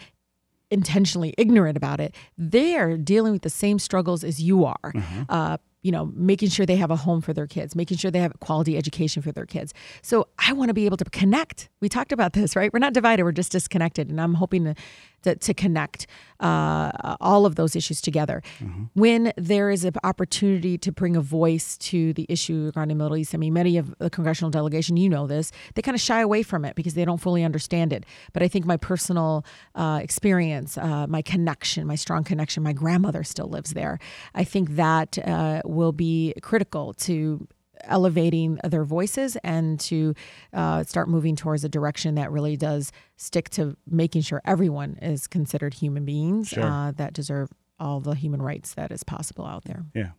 intentionally 0.71 1.33
ignorant 1.37 1.77
about 1.77 1.99
it. 1.99 2.15
They're 2.37 2.97
dealing 2.97 3.33
with 3.33 3.41
the 3.43 3.49
same 3.49 3.77
struggles 3.77 4.23
as 4.23 4.41
you 4.41 4.65
are. 4.65 4.93
Uh, 5.29 5.57
you 5.83 5.91
know, 5.91 6.11
making 6.13 6.49
sure 6.49 6.63
they 6.65 6.75
have 6.75 6.91
a 6.91 6.95
home 6.95 7.21
for 7.21 7.33
their 7.33 7.47
kids, 7.47 7.75
making 7.75 7.97
sure 7.97 8.11
they 8.11 8.19
have 8.19 8.39
quality 8.39 8.77
education 8.77 9.23
for 9.23 9.31
their 9.31 9.47
kids. 9.47 9.73
So 10.03 10.27
I 10.37 10.53
want 10.53 10.69
to 10.69 10.75
be 10.75 10.85
able 10.85 10.97
to 10.97 11.05
connect. 11.05 11.69
We 11.79 11.89
talked 11.89 12.11
about 12.11 12.33
this, 12.33 12.55
right? 12.55 12.71
We're 12.71 12.79
not 12.79 12.93
divided, 12.93 13.23
we're 13.23 13.31
just 13.31 13.51
disconnected. 13.51 14.07
And 14.09 14.21
I'm 14.21 14.35
hoping 14.35 14.65
to, 14.65 14.75
to, 15.23 15.35
to 15.35 15.53
connect 15.53 16.07
uh, 16.39 17.15
all 17.21 17.45
of 17.45 17.55
those 17.55 17.75
issues 17.75 18.01
together. 18.01 18.41
Mm-hmm. 18.59 18.83
When 18.93 19.31
there 19.37 19.69
is 19.69 19.85
an 19.85 19.93
opportunity 20.03 20.77
to 20.79 20.91
bring 20.91 21.15
a 21.15 21.21
voice 21.21 21.77
to 21.77 22.13
the 22.13 22.25
issue 22.29 22.65
regarding 22.65 22.97
the 22.97 23.03
Middle 23.03 23.17
East, 23.17 23.35
I 23.35 23.37
mean, 23.37 23.53
many 23.53 23.77
of 23.77 23.93
the 23.99 24.09
congressional 24.09 24.49
delegation, 24.49 24.97
you 24.97 25.09
know 25.09 25.27
this, 25.27 25.51
they 25.75 25.81
kind 25.81 25.95
of 25.95 26.01
shy 26.01 26.21
away 26.21 26.43
from 26.43 26.65
it 26.65 26.75
because 26.75 26.95
they 26.95 27.05
don't 27.05 27.19
fully 27.19 27.43
understand 27.43 27.93
it. 27.93 28.05
But 28.33 28.43
I 28.43 28.47
think 28.47 28.65
my 28.65 28.77
personal 28.77 29.45
uh, 29.75 29.99
experience, 30.01 30.77
uh, 30.77 31.07
my 31.07 31.21
connection, 31.21 31.85
my 31.87 31.95
strong 31.95 32.23
connection, 32.23 32.63
my 32.63 32.73
grandmother 32.73 33.23
still 33.23 33.47
lives 33.47 33.73
there. 33.73 33.99
I 34.33 34.43
think 34.43 34.71
that 34.71 35.17
uh, 35.19 35.61
will 35.65 35.91
be 35.91 36.33
critical 36.41 36.93
to 36.93 37.47
elevating 37.85 38.59
their 38.63 38.83
voices 38.83 39.37
and 39.43 39.79
to 39.79 40.13
uh, 40.53 40.83
start 40.83 41.09
moving 41.09 41.35
towards 41.35 41.63
a 41.63 41.69
direction 41.69 42.15
that 42.15 42.31
really 42.31 42.57
does 42.57 42.91
stick 43.17 43.49
to 43.51 43.75
making 43.87 44.21
sure 44.21 44.41
everyone 44.45 44.97
is 45.01 45.27
considered 45.27 45.73
human 45.73 46.05
beings 46.05 46.49
sure. 46.49 46.63
uh, 46.63 46.91
that 46.91 47.13
deserve 47.13 47.49
all 47.81 47.99
the 47.99 48.13
human 48.13 48.41
rights 48.41 48.75
that 48.75 48.91
is 48.91 49.03
possible 49.03 49.45
out 49.45 49.65
there. 49.65 49.83
Yeah. 49.95 50.11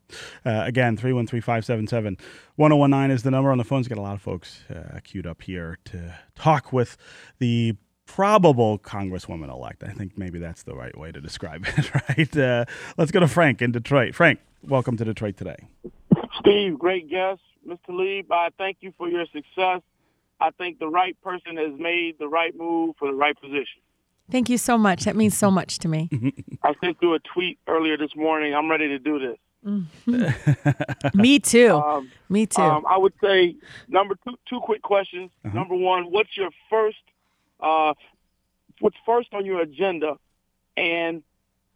Uh, 0.44 0.64
again, 0.66 0.96
313 0.96 1.40
577 1.40 2.18
1019 2.56 3.14
is 3.14 3.22
the 3.22 3.30
number 3.30 3.52
on 3.52 3.58
the 3.58 3.64
phones. 3.64 3.86
Got 3.86 3.98
a 3.98 4.02
lot 4.02 4.14
of 4.14 4.22
folks 4.22 4.62
uh, 4.68 4.98
queued 5.04 5.26
up 5.26 5.42
here 5.42 5.78
to 5.86 6.14
talk 6.34 6.72
with 6.72 6.96
the 7.38 7.76
probable 8.04 8.78
Congresswoman 8.78 9.48
elect. 9.48 9.84
I 9.84 9.92
think 9.92 10.18
maybe 10.18 10.38
that's 10.40 10.64
the 10.64 10.74
right 10.74 10.96
way 10.98 11.12
to 11.12 11.20
describe 11.20 11.66
it, 11.76 11.94
right? 12.08 12.36
Uh, 12.36 12.64
let's 12.98 13.12
go 13.12 13.20
to 13.20 13.28
Frank 13.28 13.62
in 13.62 13.70
Detroit. 13.70 14.14
Frank, 14.14 14.40
welcome 14.64 14.96
to 14.96 15.04
Detroit 15.04 15.36
today. 15.36 15.56
Steve, 16.42 16.78
great 16.78 17.08
guest. 17.08 17.40
Mr. 17.66 17.90
Lee, 17.90 18.24
I 18.30 18.48
thank 18.58 18.78
you 18.80 18.92
for 18.98 19.08
your 19.08 19.24
success. 19.26 19.80
I 20.40 20.50
think 20.58 20.80
the 20.80 20.88
right 20.88 21.16
person 21.22 21.56
has 21.56 21.78
made 21.78 22.18
the 22.18 22.26
right 22.28 22.56
move 22.56 22.96
for 22.98 23.08
the 23.08 23.14
right 23.14 23.38
position. 23.40 23.80
Thank 24.30 24.48
you 24.48 24.58
so 24.58 24.76
much. 24.76 25.04
That 25.04 25.14
means 25.14 25.36
so 25.36 25.50
much 25.50 25.78
to 25.80 25.88
me. 25.88 26.08
I 26.64 26.74
sent 26.82 26.96
you 27.00 27.14
a 27.14 27.20
tweet 27.20 27.58
earlier 27.68 27.96
this 27.96 28.14
morning. 28.16 28.54
I'm 28.54 28.70
ready 28.70 28.88
to 28.88 28.98
do 28.98 29.18
this. 29.18 29.38
me 31.14 31.38
too. 31.38 31.76
Um, 31.76 32.10
me 32.28 32.46
too. 32.46 32.60
Um, 32.60 32.84
I 32.88 32.98
would 32.98 33.14
say 33.22 33.54
number 33.88 34.16
two, 34.26 34.34
two 34.48 34.60
quick 34.60 34.82
questions. 34.82 35.30
Uh-huh. 35.44 35.56
Number 35.56 35.76
one, 35.76 36.10
what's 36.10 36.36
your 36.36 36.50
first, 36.68 36.98
uh, 37.60 37.94
what's 38.80 38.96
first 39.06 39.32
on 39.32 39.46
your 39.46 39.60
agenda, 39.60 40.16
and 40.76 41.22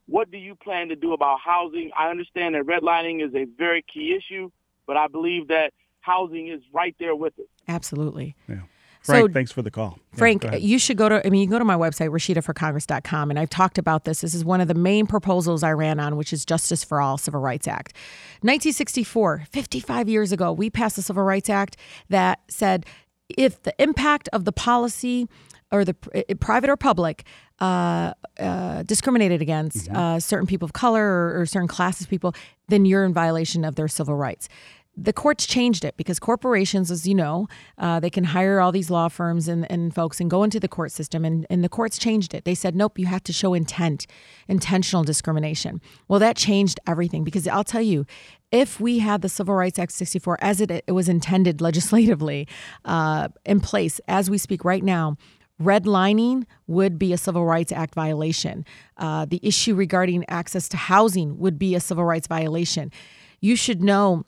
what 0.06 0.30
do 0.30 0.38
you 0.38 0.54
plan 0.54 0.88
to 0.88 0.96
do 0.96 1.12
about 1.12 1.38
housing? 1.44 1.90
I 1.96 2.08
understand 2.10 2.54
that 2.54 2.62
redlining 2.62 3.26
is 3.26 3.34
a 3.34 3.44
very 3.58 3.84
key 3.92 4.16
issue, 4.16 4.50
but 4.86 4.96
I 4.96 5.08
believe 5.08 5.48
that 5.48 5.72
housing 6.00 6.48
is 6.48 6.60
right 6.72 6.94
there 6.98 7.16
with 7.16 7.32
it. 7.38 7.48
Absolutely. 7.68 8.36
Yeah. 8.48 8.60
Frank, 9.02 9.28
so, 9.28 9.32
thanks 9.32 9.52
for 9.52 9.62
the 9.62 9.70
call. 9.70 10.00
Frank, 10.14 10.42
yeah, 10.42 10.56
you 10.56 10.80
should 10.80 10.96
go 10.96 11.08
to, 11.08 11.24
I 11.24 11.30
mean, 11.30 11.40
you 11.40 11.48
go 11.48 11.60
to 11.60 11.64
my 11.64 11.76
website, 11.76 12.08
RashidaForCongress.com, 12.08 13.30
and 13.30 13.38
I've 13.38 13.50
talked 13.50 13.78
about 13.78 14.04
this. 14.04 14.20
This 14.20 14.34
is 14.34 14.44
one 14.44 14.60
of 14.60 14.66
the 14.66 14.74
main 14.74 15.06
proposals 15.06 15.62
I 15.62 15.72
ran 15.72 16.00
on, 16.00 16.16
which 16.16 16.32
is 16.32 16.44
Justice 16.44 16.82
for 16.82 17.00
All 17.00 17.16
Civil 17.16 17.40
Rights 17.40 17.68
Act. 17.68 17.92
1964, 18.40 19.46
55 19.48 20.08
years 20.08 20.32
ago, 20.32 20.52
we 20.52 20.70
passed 20.70 20.96
the 20.96 21.02
Civil 21.02 21.22
Rights 21.22 21.48
Act 21.48 21.76
that 22.08 22.40
said 22.48 22.84
if 23.28 23.62
the 23.62 23.80
impact 23.80 24.28
of 24.32 24.44
the 24.44 24.52
policy 24.52 25.28
or 25.72 25.84
the 25.84 25.94
private 26.40 26.70
or 26.70 26.76
public 26.76 27.24
uh, 27.60 28.12
uh, 28.38 28.82
discriminated 28.82 29.42
against 29.42 29.86
mm-hmm. 29.86 29.96
uh, 29.96 30.20
certain 30.20 30.46
people 30.46 30.66
of 30.66 30.72
color 30.72 31.04
or, 31.04 31.40
or 31.40 31.46
certain 31.46 31.68
classes 31.68 32.02
of 32.02 32.10
people, 32.10 32.34
then 32.68 32.84
you're 32.84 33.04
in 33.04 33.12
violation 33.12 33.64
of 33.64 33.74
their 33.74 33.88
civil 33.88 34.14
rights 34.14 34.48
the 34.96 35.12
courts 35.12 35.46
changed 35.46 35.84
it 35.84 35.96
because 35.96 36.18
corporations, 36.18 36.90
as 36.90 37.06
you 37.06 37.14
know, 37.14 37.46
uh, 37.76 38.00
they 38.00 38.08
can 38.08 38.24
hire 38.24 38.60
all 38.60 38.72
these 38.72 38.88
law 38.88 39.08
firms 39.08 39.46
and, 39.46 39.70
and 39.70 39.94
folks 39.94 40.20
and 40.20 40.30
go 40.30 40.42
into 40.42 40.58
the 40.58 40.68
court 40.68 40.90
system. 40.90 41.24
And, 41.24 41.46
and 41.50 41.62
the 41.62 41.68
courts 41.68 41.98
changed 41.98 42.32
it. 42.32 42.44
They 42.44 42.54
said, 42.54 42.74
nope, 42.74 42.98
you 42.98 43.06
have 43.06 43.22
to 43.24 43.32
show 43.32 43.52
intent, 43.52 44.06
intentional 44.48 45.04
discrimination. 45.04 45.82
Well, 46.08 46.18
that 46.20 46.36
changed 46.36 46.80
everything 46.86 47.24
because 47.24 47.46
I'll 47.46 47.64
tell 47.64 47.82
you, 47.82 48.06
if 48.50 48.80
we 48.80 49.00
had 49.00 49.20
the 49.20 49.28
Civil 49.28 49.54
Rights 49.54 49.78
Act 49.78 49.92
64 49.92 50.38
as 50.40 50.60
it, 50.60 50.70
it 50.70 50.92
was 50.92 51.08
intended 51.08 51.60
legislatively 51.60 52.48
uh, 52.84 53.28
in 53.44 53.60
place 53.60 54.00
as 54.08 54.30
we 54.30 54.38
speak 54.38 54.64
right 54.64 54.82
now, 54.82 55.16
redlining 55.60 56.44
would 56.66 56.98
be 56.98 57.12
a 57.12 57.18
Civil 57.18 57.44
Rights 57.44 57.72
Act 57.72 57.94
violation. 57.94 58.64
Uh, 58.96 59.24
the 59.24 59.40
issue 59.42 59.74
regarding 59.74 60.24
access 60.28 60.68
to 60.70 60.76
housing 60.76 61.38
would 61.38 61.58
be 61.58 61.74
a 61.74 61.80
civil 61.80 62.04
rights 62.04 62.26
violation. 62.26 62.92
You 63.40 63.56
should 63.56 63.82
know 63.82 64.24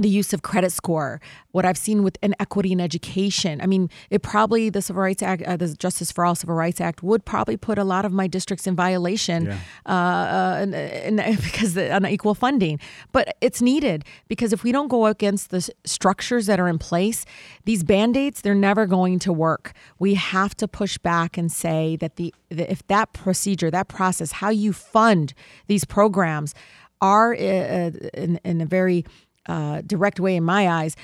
the 0.00 0.08
use 0.08 0.32
of 0.32 0.42
credit 0.42 0.72
score, 0.72 1.20
what 1.52 1.64
I've 1.64 1.76
seen 1.76 2.02
with 2.02 2.16
inequity 2.22 2.72
in 2.72 2.80
education. 2.80 3.60
I 3.60 3.66
mean, 3.66 3.90
it 4.08 4.22
probably 4.22 4.70
the 4.70 4.80
Civil 4.80 5.02
Rights 5.02 5.22
Act, 5.22 5.42
uh, 5.42 5.56
the 5.56 5.74
Justice 5.74 6.10
for 6.10 6.24
All 6.24 6.34
Civil 6.34 6.54
Rights 6.54 6.80
Act, 6.80 7.02
would 7.02 7.24
probably 7.24 7.56
put 7.56 7.78
a 7.78 7.84
lot 7.84 8.04
of 8.04 8.12
my 8.12 8.26
districts 8.26 8.66
in 8.66 8.74
violation 8.74 9.46
yeah. 9.46 9.58
uh, 9.86 9.90
uh, 9.90 10.56
and, 10.60 11.20
and 11.20 11.42
because 11.42 11.76
of 11.76 11.84
unequal 11.90 12.34
funding. 12.34 12.80
But 13.12 13.36
it's 13.40 13.60
needed 13.60 14.04
because 14.28 14.52
if 14.52 14.64
we 14.64 14.72
don't 14.72 14.88
go 14.88 15.06
against 15.06 15.50
the 15.50 15.68
structures 15.84 16.46
that 16.46 16.58
are 16.58 16.68
in 16.68 16.78
place, 16.78 17.26
these 17.64 17.84
band 17.84 18.16
aids 18.16 18.40
they're 18.40 18.54
never 18.54 18.86
going 18.86 19.18
to 19.20 19.32
work. 19.32 19.72
We 19.98 20.14
have 20.14 20.56
to 20.56 20.68
push 20.68 20.96
back 20.98 21.36
and 21.36 21.52
say 21.52 21.96
that 21.96 22.16
the, 22.16 22.34
the 22.48 22.70
if 22.70 22.86
that 22.86 23.12
procedure, 23.12 23.70
that 23.70 23.88
process, 23.88 24.32
how 24.32 24.50
you 24.50 24.72
fund 24.72 25.34
these 25.66 25.84
programs 25.84 26.54
are 27.00 27.34
uh, 27.34 27.36
uh, 27.36 27.90
in, 28.14 28.40
in 28.44 28.60
a 28.60 28.66
very 28.66 29.04
uh, 29.46 29.82
direct 29.86 30.20
way, 30.20 30.36
in 30.36 30.44
my 30.44 30.68
eyes, 30.68 30.96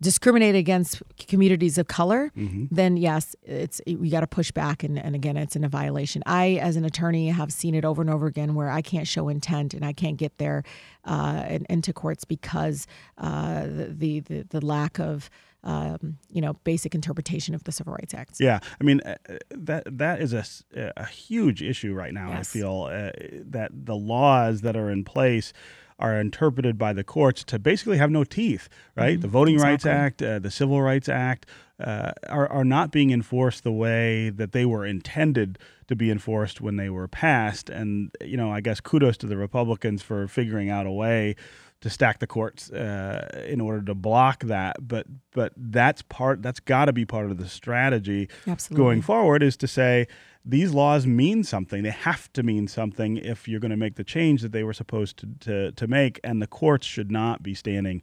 discriminate 0.00 0.54
against 0.54 1.02
communities 1.28 1.76
of 1.76 1.86
color, 1.86 2.32
mm-hmm. 2.36 2.64
then 2.70 2.96
yes, 2.96 3.36
it's 3.42 3.80
we 3.86 4.08
got 4.08 4.20
to 4.20 4.26
push 4.26 4.50
back, 4.50 4.82
and, 4.82 4.98
and 4.98 5.14
again, 5.14 5.36
it's 5.36 5.56
in 5.56 5.64
a 5.64 5.68
violation. 5.68 6.22
I, 6.26 6.58
as 6.62 6.76
an 6.76 6.84
attorney, 6.84 7.28
have 7.28 7.52
seen 7.52 7.74
it 7.74 7.84
over 7.84 8.00
and 8.00 8.10
over 8.10 8.26
again 8.26 8.54
where 8.54 8.70
I 8.70 8.82
can't 8.82 9.06
show 9.06 9.28
intent 9.28 9.74
and 9.74 9.84
I 9.84 9.92
can't 9.92 10.16
get 10.16 10.38
there 10.38 10.62
uh, 11.04 11.58
into 11.68 11.92
courts 11.92 12.24
because 12.24 12.86
uh, 13.18 13.66
the, 13.66 14.20
the 14.20 14.42
the 14.48 14.64
lack 14.64 14.98
of 14.98 15.28
um, 15.62 16.16
you 16.30 16.40
know, 16.40 16.54
basic 16.64 16.94
interpretation 16.94 17.54
of 17.54 17.64
the 17.64 17.72
Civil 17.72 17.92
Rights 17.92 18.14
Act. 18.14 18.36
Yeah, 18.40 18.60
I 18.80 18.84
mean 18.84 19.00
uh, 19.00 19.16
that 19.50 19.98
that 19.98 20.20
is 20.20 20.32
a, 20.32 20.92
a 20.96 21.06
huge 21.06 21.62
issue 21.62 21.92
right 21.92 22.14
now. 22.14 22.30
Yes. 22.30 22.38
I 22.38 22.58
feel 22.58 22.88
uh, 22.90 23.10
that 23.46 23.70
the 23.72 23.96
laws 23.96 24.62
that 24.62 24.76
are 24.76 24.90
in 24.90 25.04
place 25.04 25.52
are 26.00 26.18
interpreted 26.18 26.76
by 26.76 26.92
the 26.92 27.04
courts 27.04 27.44
to 27.44 27.58
basically 27.58 27.98
have 27.98 28.10
no 28.10 28.24
teeth, 28.24 28.68
right? 28.96 29.14
Mm-hmm. 29.14 29.22
The 29.22 29.28
Voting 29.28 29.54
exactly. 29.54 29.70
Rights 29.72 29.86
Act, 29.86 30.22
uh, 30.22 30.38
the 30.40 30.50
Civil 30.50 30.82
Rights 30.82 31.08
Act 31.08 31.46
uh, 31.78 32.12
are, 32.28 32.48
are 32.48 32.64
not 32.64 32.90
being 32.90 33.10
enforced 33.10 33.62
the 33.62 33.72
way 33.72 34.30
that 34.30 34.52
they 34.52 34.64
were 34.64 34.84
intended 34.84 35.58
to 35.86 35.94
be 35.94 36.10
enforced 36.10 36.60
when 36.60 36.76
they 36.76 36.90
were 36.90 37.06
passed. 37.06 37.70
And, 37.70 38.10
you 38.20 38.36
know, 38.36 38.50
I 38.50 38.60
guess 38.60 38.80
kudos 38.80 39.16
to 39.18 39.26
the 39.26 39.36
Republicans 39.36 40.02
for 40.02 40.26
figuring 40.26 40.70
out 40.70 40.86
a 40.86 40.90
way 40.90 41.36
to 41.80 41.90
stack 41.90 42.18
the 42.18 42.26
courts 42.26 42.70
uh, 42.70 43.44
in 43.46 43.60
order 43.60 43.82
to 43.82 43.94
block 43.94 44.44
that. 44.44 44.76
But 44.86 45.06
but 45.32 45.52
that's 45.56 46.02
part 46.02 46.42
that's 46.42 46.60
got 46.60 46.86
to 46.86 46.92
be 46.92 47.04
part 47.04 47.30
of 47.30 47.38
the 47.38 47.48
strategy 47.48 48.28
Absolutely. 48.46 48.84
going 48.84 49.02
forward 49.02 49.42
is 49.42 49.56
to 49.58 49.68
say 49.68 50.06
these 50.44 50.72
laws 50.72 51.06
mean 51.06 51.44
something. 51.44 51.82
They 51.82 51.90
have 51.90 52.32
to 52.34 52.42
mean 52.42 52.66
something 52.66 53.18
if 53.18 53.46
you're 53.46 53.60
going 53.60 53.70
to 53.70 53.76
make 53.76 53.96
the 53.96 54.04
change 54.04 54.42
that 54.42 54.52
they 54.52 54.64
were 54.64 54.72
supposed 54.72 55.18
to, 55.18 55.28
to, 55.40 55.72
to 55.72 55.86
make, 55.86 56.18
and 56.24 56.40
the 56.40 56.46
courts 56.46 56.86
should 56.86 57.10
not 57.10 57.42
be 57.42 57.54
standing 57.54 58.02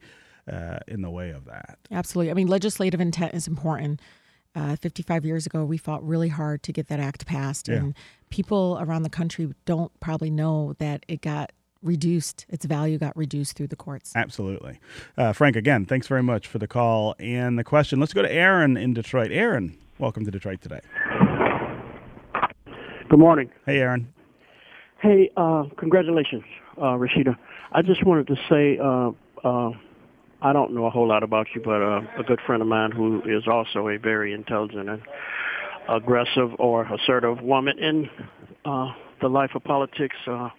uh, 0.51 0.79
in 0.87 1.01
the 1.01 1.09
way 1.09 1.31
of 1.31 1.45
that. 1.45 1.79
Absolutely. 1.91 2.31
I 2.31 2.35
mean, 2.35 2.47
legislative 2.47 3.01
intent 3.01 3.33
is 3.33 3.47
important. 3.47 4.01
Uh, 4.55 4.75
55 4.75 5.25
years 5.25 5.45
ago, 5.45 5.65
we 5.65 5.77
fought 5.77 6.03
really 6.07 6.29
hard 6.29 6.63
to 6.63 6.71
get 6.71 6.87
that 6.87 6.99
act 6.99 7.27
passed, 7.27 7.67
yeah. 7.67 7.75
and 7.75 7.95
people 8.31 8.77
around 8.81 9.03
the 9.03 9.09
country 9.09 9.53
don't 9.65 9.91
probably 9.99 10.31
know 10.31 10.73
that 10.79 11.05
it 11.07 11.21
got 11.21 11.51
reduced 11.81 12.45
its 12.49 12.65
value 12.65 12.97
got 12.97 13.15
reduced 13.15 13.55
through 13.55 13.67
the 13.67 13.75
courts 13.75 14.13
absolutely 14.15 14.79
uh, 15.17 15.33
frank 15.33 15.55
again 15.55 15.85
thanks 15.85 16.07
very 16.07 16.23
much 16.23 16.47
for 16.47 16.57
the 16.59 16.67
call 16.67 17.15
and 17.19 17.57
the 17.57 17.63
question 17.63 17.99
let's 17.99 18.13
go 18.13 18.21
to 18.21 18.31
aaron 18.31 18.77
in 18.77 18.93
detroit 18.93 19.31
aaron 19.31 19.77
welcome 19.99 20.25
to 20.25 20.31
detroit 20.31 20.61
today 20.61 20.81
Good 23.09 23.19
morning. 23.19 23.49
Hey, 23.65 23.77
Aaron. 23.77 24.13
Hey, 25.01 25.31
uh, 25.37 25.63
congratulations, 25.77 26.43
uh, 26.77 26.97
Rashida. 26.97 27.37
I 27.71 27.81
just 27.81 28.05
wanted 28.05 28.27
to 28.27 28.35
say 28.49 28.77
uh, 28.77 29.11
uh, 29.47 29.71
I 30.41 30.51
don't 30.51 30.73
know 30.73 30.87
a 30.87 30.89
whole 30.89 31.07
lot 31.07 31.23
about 31.23 31.47
you, 31.55 31.61
but 31.63 31.81
uh, 31.81 32.01
a 32.19 32.23
good 32.27 32.41
friend 32.45 32.61
of 32.61 32.67
mine 32.67 32.91
who 32.91 33.21
is 33.21 33.47
also 33.47 33.87
a 33.87 33.97
very 33.97 34.33
intelligent 34.33 34.89
and 34.89 35.01
aggressive 35.87 36.49
or 36.59 36.83
assertive 36.83 37.41
woman 37.41 37.79
in 37.79 38.09
uh, 38.65 38.91
the 39.21 39.29
life 39.29 39.51
of 39.55 39.63
politics 39.63 40.17
uh, 40.27 40.49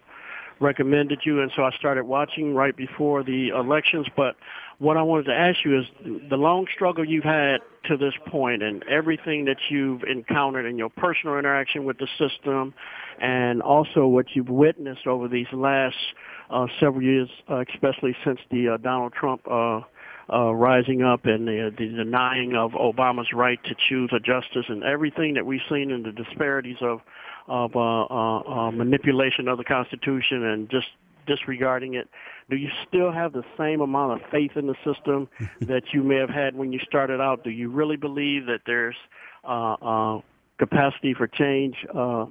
recommended 0.61 1.21
you, 1.25 1.40
and 1.40 1.51
so 1.55 1.62
I 1.62 1.71
started 1.79 2.05
watching 2.05 2.55
right 2.55 2.77
before 2.77 3.23
the 3.23 3.49
elections. 3.49 4.07
But 4.16 4.37
what 4.79 4.97
I 4.97 5.03
wanted 5.03 5.27
to 5.27 5.35
ask 5.35 5.59
you 5.64 5.79
is 5.81 5.87
the 6.31 6.37
long 6.37 6.66
struggle 6.75 7.05
you've 7.05 7.25
had 7.25 7.59
to 7.87 7.97
this 7.97 8.14
point 8.27 8.62
and 8.62 8.85
everything 8.85 9.44
that 9.47 9.57
you've 9.71 10.03
encountered 10.05 10.66
in 10.66 10.79
your 10.79 10.90
personal 10.90 11.38
interaction 11.38 11.85
with 11.85 11.99
the 11.99 12.09
system 12.18 12.75
and 13.21 13.61
also 13.62 14.07
what 14.07 14.27
you've 14.35 14.49
witnessed 14.49 15.07
over 15.07 15.27
these 15.27 15.47
last 15.53 15.97
uh, 16.51 16.66
several 16.79 17.03
years, 17.03 17.29
uh, 17.51 17.64
especially 17.75 18.16
since 18.25 18.38
the 18.51 18.68
uh, 18.68 18.77
Donald 18.77 19.12
Trump 19.12 19.42
uh, 20.33 20.53
rising 20.53 21.03
up 21.03 21.25
and 21.25 21.47
the, 21.47 21.73
the 21.77 21.87
denying 21.87 22.55
of 22.55 22.73
Obama's 22.73 23.33
right 23.33 23.62
to 23.64 23.75
choose 23.88 24.11
a 24.12 24.21
justice 24.21 24.67
and 24.69 24.83
everything 24.85 25.35
that 25.35 25.47
we've 25.47 25.61
seen 25.69 25.91
in 25.91 26.03
the 26.03 26.12
disparities 26.12 26.77
of 26.81 27.01
of 27.49 27.75
uh, 27.75 28.05
uh, 28.05 28.38
uh, 28.41 28.71
manipulation 28.71 29.49
of 29.49 29.57
the 29.57 29.64
Constitution 29.64 30.45
and 30.45 30.69
just 30.69 30.88
disregarding 31.27 31.95
it. 31.95 32.09
Do 32.51 32.57
you 32.57 32.69
still 32.87 33.12
have 33.12 33.33
the 33.33 33.45
same 33.57 33.81
amount 33.81 34.21
of 34.21 34.31
faith 34.31 34.53
in 34.57 34.67
the 34.67 34.75
system 34.85 35.29
that 35.61 35.83
you 35.93 36.03
may 36.03 36.17
have 36.17 36.31
had 36.31 36.55
when 36.55 36.73
you 36.73 36.81
started 36.81 37.21
out? 37.21 37.45
Do 37.45 37.51
you 37.51 37.71
really 37.71 37.97
believe 37.97 38.47
that 38.47 38.61
there's 38.67 38.97
uh, 39.45 39.75
uh, 39.75 40.21
capacity 40.59 41.14
for 41.14 41.27
change? 41.27 41.77
Uh, 41.95 42.27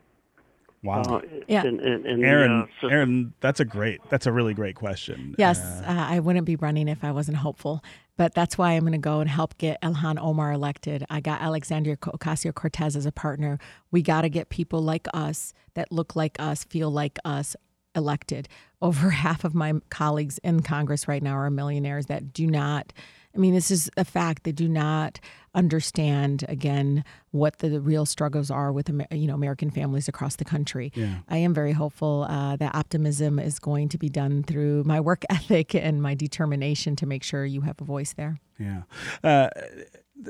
Wow. 0.88 1.02
Uh, 1.02 1.22
yeah. 1.48 1.64
In, 1.64 1.80
in, 1.80 2.06
in 2.06 2.24
Aaron, 2.24 2.68
the, 2.82 2.88
uh, 2.88 2.90
Aaron, 2.90 3.34
that's 3.42 3.60
a 3.60 3.66
great, 3.66 4.00
that's 4.10 4.26
a 4.26 4.32
really 4.32 4.54
great 4.54 4.76
question. 4.76 5.36
Yes, 5.38 5.60
uh, 5.60 5.84
I 5.88 6.20
wouldn't 6.20 6.46
be 6.46 6.56
running 6.56 6.88
if 6.88 7.04
I 7.04 7.12
wasn't 7.12 7.38
hopeful. 7.38 7.84
But 8.18 8.34
that's 8.34 8.58
why 8.58 8.72
I'm 8.72 8.82
going 8.82 8.94
to 8.94 8.98
go 8.98 9.20
and 9.20 9.30
help 9.30 9.58
get 9.60 9.80
Ilhan 9.84 10.20
Omar 10.20 10.52
elected. 10.52 11.06
I 11.10 11.20
got 11.20 11.42
Alexandria 11.42 11.98
Ocasio 11.98 12.54
Cortez 12.54 12.96
as 12.96 13.06
a 13.06 13.12
partner. 13.12 13.60
We 13.92 14.02
got 14.02 14.22
to 14.22 14.30
get 14.30 14.50
people 14.50 14.82
like 14.82 15.08
us 15.14 15.54
that 15.76 15.92
look 15.92 16.16
like 16.16 16.36
us, 16.40 16.64
feel 16.64 16.90
like 16.90 17.20
us, 17.24 17.56
elected. 17.96 18.50
Over 18.82 19.10
half 19.26 19.44
of 19.44 19.54
my 19.54 19.74
colleagues 19.90 20.40
in 20.40 20.62
Congress 20.62 21.08
right 21.08 21.22
now 21.22 21.34
are 21.34 21.50
millionaires 21.52 22.08
that 22.08 22.34
do 22.34 22.48
not. 22.48 22.92
I 23.36 23.40
mean, 23.40 23.54
this 23.54 23.70
is 23.72 23.90
a 23.98 24.06
fact. 24.06 24.44
They 24.44 24.52
do 24.52 24.68
not 24.68 25.20
understand 25.54 26.46
again 26.48 27.04
what 27.32 27.58
the 27.60 27.82
real 27.82 28.06
struggles 28.06 28.52
are 28.52 28.72
with 28.72 28.90
you 29.12 29.28
know 29.28 29.34
American 29.34 29.72
families 29.72 30.08
across 30.08 30.36
the 30.36 30.46
country. 30.46 30.92
Yeah. 30.96 31.20
I 31.28 31.38
am 31.38 31.54
very 31.54 31.74
hopeful 31.74 32.26
uh, 32.30 32.56
that 32.58 32.76
optimism 32.76 33.40
is 33.40 33.60
going 33.60 33.90
to 33.90 33.98
be 33.98 34.10
done 34.10 34.44
through 34.44 34.84
my 34.84 35.00
work 35.00 35.24
ethic 35.30 35.74
and 35.76 36.02
my 36.02 36.14
determination 36.14 36.96
to 36.98 37.06
make 37.06 37.24
sure 37.24 37.46
you 37.46 37.62
have 37.62 37.82
a 37.82 37.86
voice 37.86 38.14
there. 38.14 38.40
Yeah. 38.60 38.84
Uh, 39.24 39.50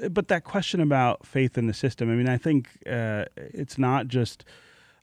but 0.10 0.28
that 0.28 0.44
question 0.44 0.82
about 0.82 1.26
faith 1.26 1.58
in 1.58 1.68
the 1.68 1.74
system, 1.74 2.12
I 2.12 2.16
mean, 2.16 2.28
I 2.28 2.38
think 2.38 2.68
uh, 2.86 3.26
it's 3.36 3.78
not 3.78 4.08
just 4.08 4.44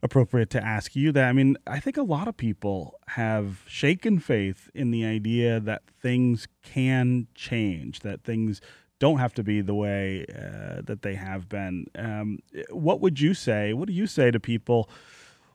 appropriate 0.05 0.49
to 0.51 0.63
ask 0.63 0.95
you 0.95 1.11
that. 1.11 1.27
I 1.27 1.33
mean, 1.33 1.57
I 1.67 1.79
think 1.81 1.97
a 1.97 2.03
lot 2.03 2.29
of 2.29 2.37
people 2.37 2.97
have 3.09 3.63
shaken 3.67 4.19
faith 4.19 4.69
in 4.73 4.91
the 4.91 5.03
idea 5.03 5.59
that 5.59 5.81
things 6.01 6.47
can 6.63 7.27
change, 7.35 7.99
that 8.01 8.23
things 8.23 8.61
don't 8.99 9.17
have 9.17 9.33
to 9.33 9.43
be 9.43 9.59
the 9.61 9.73
way 9.73 10.25
uh, 10.29 10.81
that 10.83 11.01
they 11.01 11.15
have 11.15 11.49
been. 11.49 11.87
Um, 11.95 12.39
what 12.69 13.01
would 13.01 13.19
you 13.19 13.33
say? 13.33 13.73
What 13.73 13.87
do 13.87 13.93
you 13.93 14.07
say 14.07 14.31
to 14.31 14.39
people 14.39 14.89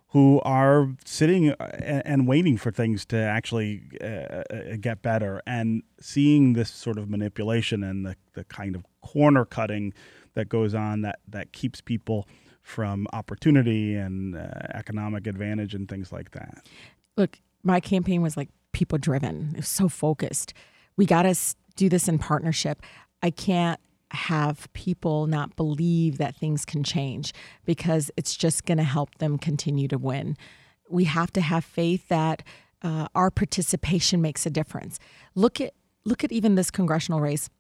who 0.08 0.40
are 0.44 0.88
sitting 1.04 1.52
uh, 1.52 2.02
and 2.04 2.26
waiting 2.26 2.56
for 2.56 2.70
things 2.70 3.06
to 3.06 3.16
actually 3.16 3.82
uh, 4.02 4.04
uh, 4.04 4.42
get 4.80 5.02
better 5.02 5.40
and 5.46 5.82
seeing 6.00 6.52
this 6.52 6.70
sort 6.70 6.98
of 6.98 7.08
manipulation 7.08 7.84
and 7.84 8.04
the, 8.04 8.16
the 8.34 8.44
kind 8.44 8.74
of 8.74 8.84
corner 9.02 9.44
cutting 9.44 9.94
that 10.34 10.48
goes 10.48 10.74
on 10.74 11.02
that, 11.02 11.20
that 11.28 11.52
keeps 11.52 11.80
people 11.80 12.26
from 12.70 13.06
opportunity 13.12 13.94
and 13.96 14.36
uh, 14.36 14.48
economic 14.74 15.26
advantage 15.26 15.74
and 15.74 15.88
things 15.88 16.12
like 16.12 16.30
that? 16.30 16.66
Look, 17.16 17.38
my 17.62 17.80
campaign 17.80 18.22
was 18.22 18.36
like 18.36 18.48
people 18.72 18.96
driven. 18.96 19.50
It 19.52 19.56
was 19.56 19.68
so 19.68 19.88
focused. 19.88 20.54
We 20.96 21.04
got 21.04 21.22
to 21.22 21.34
do 21.76 21.88
this 21.88 22.08
in 22.08 22.18
partnership. 22.18 22.82
I 23.22 23.30
can't 23.30 23.80
have 24.12 24.72
people 24.72 25.26
not 25.26 25.56
believe 25.56 26.18
that 26.18 26.34
things 26.34 26.64
can 26.64 26.82
change 26.82 27.32
because 27.64 28.10
it's 28.16 28.36
just 28.36 28.64
going 28.64 28.78
to 28.78 28.84
help 28.84 29.18
them 29.18 29.38
continue 29.38 29.88
to 29.88 29.98
win. 29.98 30.36
We 30.88 31.04
have 31.04 31.32
to 31.32 31.40
have 31.40 31.64
faith 31.64 32.08
that 32.08 32.42
uh, 32.82 33.08
our 33.14 33.30
participation 33.30 34.20
makes 34.20 34.46
a 34.46 34.50
difference. 34.50 34.98
Look 35.34 35.60
at 35.60 35.74
look 36.04 36.24
at 36.24 36.32
even 36.32 36.54
this 36.54 36.70
congressional 36.70 37.20
race. 37.20 37.50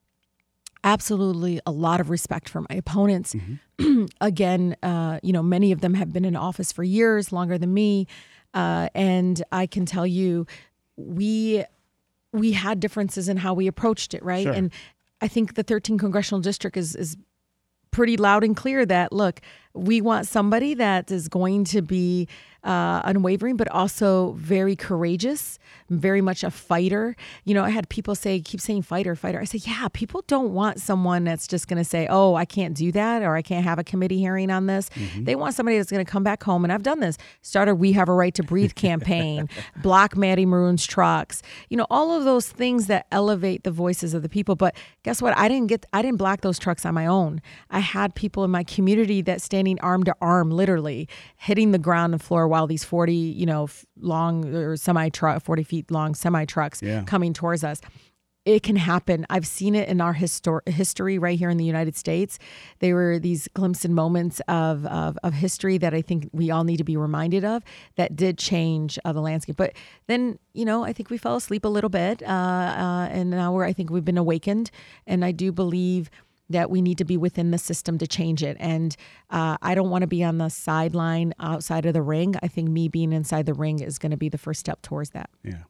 Absolutely, 0.82 1.60
a 1.66 1.70
lot 1.70 2.00
of 2.00 2.08
respect 2.08 2.48
for 2.48 2.62
my 2.62 2.76
opponents. 2.76 3.34
Mm-hmm. 3.34 4.04
Again, 4.20 4.76
uh, 4.82 5.20
you 5.22 5.32
know, 5.32 5.42
many 5.42 5.72
of 5.72 5.80
them 5.80 5.94
have 5.94 6.12
been 6.12 6.24
in 6.24 6.36
office 6.36 6.72
for 6.72 6.82
years, 6.82 7.32
longer 7.32 7.58
than 7.58 7.74
me, 7.74 8.06
uh, 8.54 8.88
and 8.94 9.42
I 9.52 9.66
can 9.66 9.84
tell 9.84 10.06
you, 10.06 10.46
we 10.96 11.64
we 12.32 12.52
had 12.52 12.80
differences 12.80 13.28
in 13.28 13.36
how 13.36 13.54
we 13.54 13.66
approached 13.66 14.14
it, 14.14 14.24
right? 14.24 14.44
Sure. 14.44 14.52
And 14.52 14.72
I 15.20 15.28
think 15.28 15.54
the 15.54 15.64
13th 15.64 15.98
congressional 15.98 16.40
district 16.40 16.76
is 16.76 16.96
is 16.96 17.16
pretty 17.90 18.16
loud 18.16 18.44
and 18.44 18.56
clear 18.56 18.86
that 18.86 19.12
look, 19.12 19.40
we 19.74 20.00
want 20.00 20.26
somebody 20.26 20.74
that 20.74 21.10
is 21.10 21.28
going 21.28 21.64
to 21.64 21.82
be 21.82 22.28
uh, 22.62 23.00
unwavering, 23.04 23.56
but 23.56 23.68
also 23.68 24.32
very 24.32 24.76
courageous, 24.76 25.58
very 25.88 26.20
much 26.20 26.44
a 26.44 26.50
fighter. 26.50 27.16
You 27.44 27.54
know, 27.54 27.64
I 27.64 27.70
had 27.70 27.88
people 27.88 28.14
say, 28.14 28.40
keep 28.40 28.60
saying 28.60 28.82
fighter, 28.82 29.16
fighter. 29.16 29.40
I 29.40 29.44
say, 29.44 29.58
yeah, 29.58 29.88
people 29.92 30.22
don't 30.26 30.52
want 30.52 30.78
someone 30.78 31.24
that's 31.24 31.46
just 31.46 31.68
going 31.68 31.78
to 31.78 31.84
say, 31.84 32.06
oh, 32.10 32.34
I 32.34 32.44
can't 32.44 32.74
do 32.74 32.92
that 32.92 33.22
or 33.22 33.34
I 33.34 33.42
can't 33.42 33.64
have 33.64 33.78
a 33.78 33.84
committee 33.84 34.18
hearing 34.18 34.50
on 34.50 34.66
this. 34.66 34.90
Mm-hmm. 34.90 35.24
They 35.24 35.36
want 35.36 35.54
somebody 35.54 35.78
that's 35.78 35.90
going 35.90 36.04
to 36.04 36.10
come 36.10 36.22
back 36.22 36.42
home. 36.42 36.64
And 36.64 36.72
I've 36.72 36.82
done 36.82 37.00
this. 37.00 37.16
Started 37.40 37.76
We 37.76 37.92
Have 37.92 38.08
a 38.08 38.12
Right 38.12 38.34
to 38.34 38.42
Breathe 38.42 38.74
campaign, 38.74 39.48
block 39.82 40.16
Matty 40.16 40.44
Moroun's 40.44 40.86
trucks, 40.86 41.40
you 41.70 41.76
know, 41.78 41.86
all 41.88 42.12
of 42.12 42.24
those 42.24 42.48
things 42.48 42.88
that 42.88 43.06
elevate 43.10 43.64
the 43.64 43.70
voices 43.70 44.12
of 44.12 44.22
the 44.22 44.28
people. 44.28 44.54
But 44.54 44.76
guess 45.02 45.22
what? 45.22 45.36
I 45.36 45.48
didn't 45.48 45.68
get, 45.68 45.86
I 45.94 46.02
didn't 46.02 46.18
block 46.18 46.42
those 46.42 46.58
trucks 46.58 46.84
on 46.84 46.92
my 46.92 47.06
own. 47.06 47.40
I 47.70 47.78
had 47.78 48.14
people 48.14 48.44
in 48.44 48.50
my 48.50 48.64
community 48.64 49.22
that 49.22 49.40
standing 49.60 49.80
arm 49.80 50.04
to 50.04 50.16
arm, 50.22 50.50
literally 50.50 51.06
hitting 51.36 51.70
the 51.72 51.78
ground 51.78 52.14
and 52.14 52.22
floor 52.22 52.48
while 52.48 52.66
these 52.66 52.82
40, 52.82 53.12
you 53.12 53.44
know, 53.44 53.68
long 54.00 54.54
or 54.54 54.74
semi 54.76 55.10
truck, 55.10 55.42
40 55.42 55.62
feet 55.64 55.90
long 55.90 56.14
semi 56.14 56.46
trucks 56.46 56.80
yeah. 56.80 57.04
coming 57.04 57.34
towards 57.34 57.62
us. 57.62 57.82
It 58.46 58.62
can 58.62 58.76
happen. 58.76 59.26
I've 59.28 59.46
seen 59.46 59.74
it 59.74 59.86
in 59.90 60.00
our 60.00 60.14
histor- 60.14 60.66
history 60.66 61.18
right 61.18 61.38
here 61.38 61.50
in 61.50 61.58
the 61.58 61.64
United 61.64 61.94
States. 61.94 62.38
There 62.78 62.94
were 62.94 63.18
these 63.18 63.48
glimpses 63.52 63.84
and 63.84 63.94
moments 63.94 64.40
of, 64.48 64.86
of, 64.86 65.18
of, 65.22 65.34
history 65.34 65.76
that 65.76 65.92
I 65.92 66.00
think 66.00 66.30
we 66.32 66.50
all 66.50 66.64
need 66.64 66.78
to 66.78 66.84
be 66.84 66.96
reminded 66.96 67.44
of 67.44 67.62
that 67.96 68.16
did 68.16 68.38
change 68.38 68.98
uh, 69.04 69.12
the 69.12 69.20
landscape. 69.20 69.56
But 69.58 69.74
then, 70.06 70.38
you 70.54 70.64
know, 70.64 70.84
I 70.84 70.94
think 70.94 71.10
we 71.10 71.18
fell 71.18 71.36
asleep 71.36 71.66
a 71.66 71.68
little 71.68 71.90
bit. 71.90 72.22
Uh, 72.22 72.26
uh, 72.26 73.08
and 73.10 73.28
now 73.28 73.52
we're, 73.52 73.66
I 73.66 73.74
think 73.74 73.90
we've 73.90 74.06
been 74.06 74.16
awakened. 74.16 74.70
And 75.06 75.22
I 75.22 75.32
do 75.32 75.52
believe– 75.52 76.10
that 76.50 76.70
we 76.70 76.82
need 76.82 76.98
to 76.98 77.04
be 77.04 77.16
within 77.16 77.50
the 77.52 77.58
system 77.58 77.96
to 77.98 78.06
change 78.06 78.42
it. 78.42 78.56
And 78.60 78.96
uh, 79.30 79.56
I 79.62 79.74
don't 79.74 79.88
want 79.88 80.02
to 80.02 80.08
be 80.08 80.22
on 80.22 80.38
the 80.38 80.48
sideline 80.48 81.32
outside 81.40 81.86
of 81.86 81.94
the 81.94 82.02
ring. 82.02 82.34
I 82.42 82.48
think 82.48 82.68
me 82.68 82.88
being 82.88 83.12
inside 83.12 83.46
the 83.46 83.54
ring 83.54 83.80
is 83.80 83.98
going 83.98 84.10
to 84.10 84.16
be 84.16 84.28
the 84.28 84.38
first 84.38 84.60
step 84.60 84.82
towards 84.82 85.10
that. 85.10 85.30
Yeah. 85.42 85.62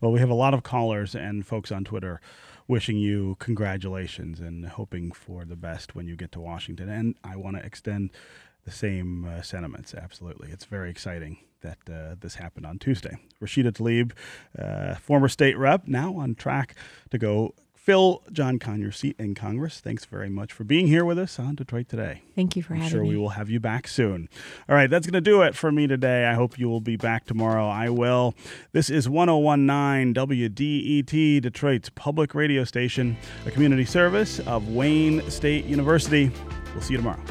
Well, 0.00 0.12
we 0.12 0.20
have 0.20 0.30
a 0.30 0.34
lot 0.34 0.54
of 0.54 0.62
callers 0.62 1.14
and 1.14 1.44
folks 1.44 1.72
on 1.72 1.84
Twitter 1.84 2.20
wishing 2.68 2.96
you 2.96 3.36
congratulations 3.38 4.40
and 4.40 4.66
hoping 4.66 5.12
for 5.12 5.44
the 5.44 5.56
best 5.56 5.94
when 5.94 6.06
you 6.06 6.16
get 6.16 6.32
to 6.32 6.40
Washington. 6.40 6.88
And 6.88 7.16
I 7.24 7.36
want 7.36 7.56
to 7.56 7.64
extend 7.64 8.10
the 8.64 8.72
same 8.72 9.24
uh, 9.24 9.42
sentiments. 9.42 9.94
Absolutely. 9.94 10.50
It's 10.50 10.64
very 10.64 10.90
exciting 10.90 11.38
that 11.60 11.78
uh, 11.90 12.16
this 12.20 12.34
happened 12.34 12.66
on 12.66 12.78
Tuesday. 12.78 13.16
Rashida 13.40 13.72
Tlaib, 13.72 14.12
uh, 14.58 14.96
former 14.96 15.28
state 15.28 15.56
rep, 15.56 15.86
now 15.86 16.16
on 16.16 16.34
track 16.34 16.74
to 17.10 17.18
go 17.18 17.54
fill 17.86 18.20
John 18.32 18.58
Conyers' 18.58 18.98
seat 18.98 19.14
in 19.16 19.36
Congress. 19.36 19.78
Thanks 19.78 20.04
very 20.04 20.28
much 20.28 20.52
for 20.52 20.64
being 20.64 20.88
here 20.88 21.04
with 21.04 21.20
us 21.20 21.38
on 21.38 21.54
Detroit 21.54 21.88
Today. 21.88 22.22
Thank 22.34 22.56
you 22.56 22.62
for 22.64 22.74
I'm 22.74 22.80
having 22.80 22.90
sure 22.90 23.02
me. 23.04 23.10
we 23.10 23.16
will 23.16 23.30
have 23.30 23.48
you 23.48 23.60
back 23.60 23.86
soon. 23.86 24.28
All 24.68 24.74
right, 24.74 24.90
that's 24.90 25.06
going 25.06 25.14
to 25.14 25.20
do 25.20 25.42
it 25.42 25.54
for 25.54 25.70
me 25.70 25.86
today. 25.86 26.26
I 26.26 26.34
hope 26.34 26.58
you 26.58 26.68
will 26.68 26.80
be 26.80 26.96
back 26.96 27.26
tomorrow. 27.26 27.68
I 27.68 27.88
will. 27.90 28.34
This 28.72 28.90
is 28.90 29.08
1019 29.08 30.14
WDET, 30.14 31.40
Detroit's 31.40 31.88
public 31.90 32.34
radio 32.34 32.64
station, 32.64 33.16
a 33.46 33.52
community 33.52 33.84
service 33.84 34.40
of 34.40 34.68
Wayne 34.68 35.30
State 35.30 35.64
University. 35.66 36.32
We'll 36.74 36.82
see 36.82 36.94
you 36.94 36.98
tomorrow. 36.98 37.22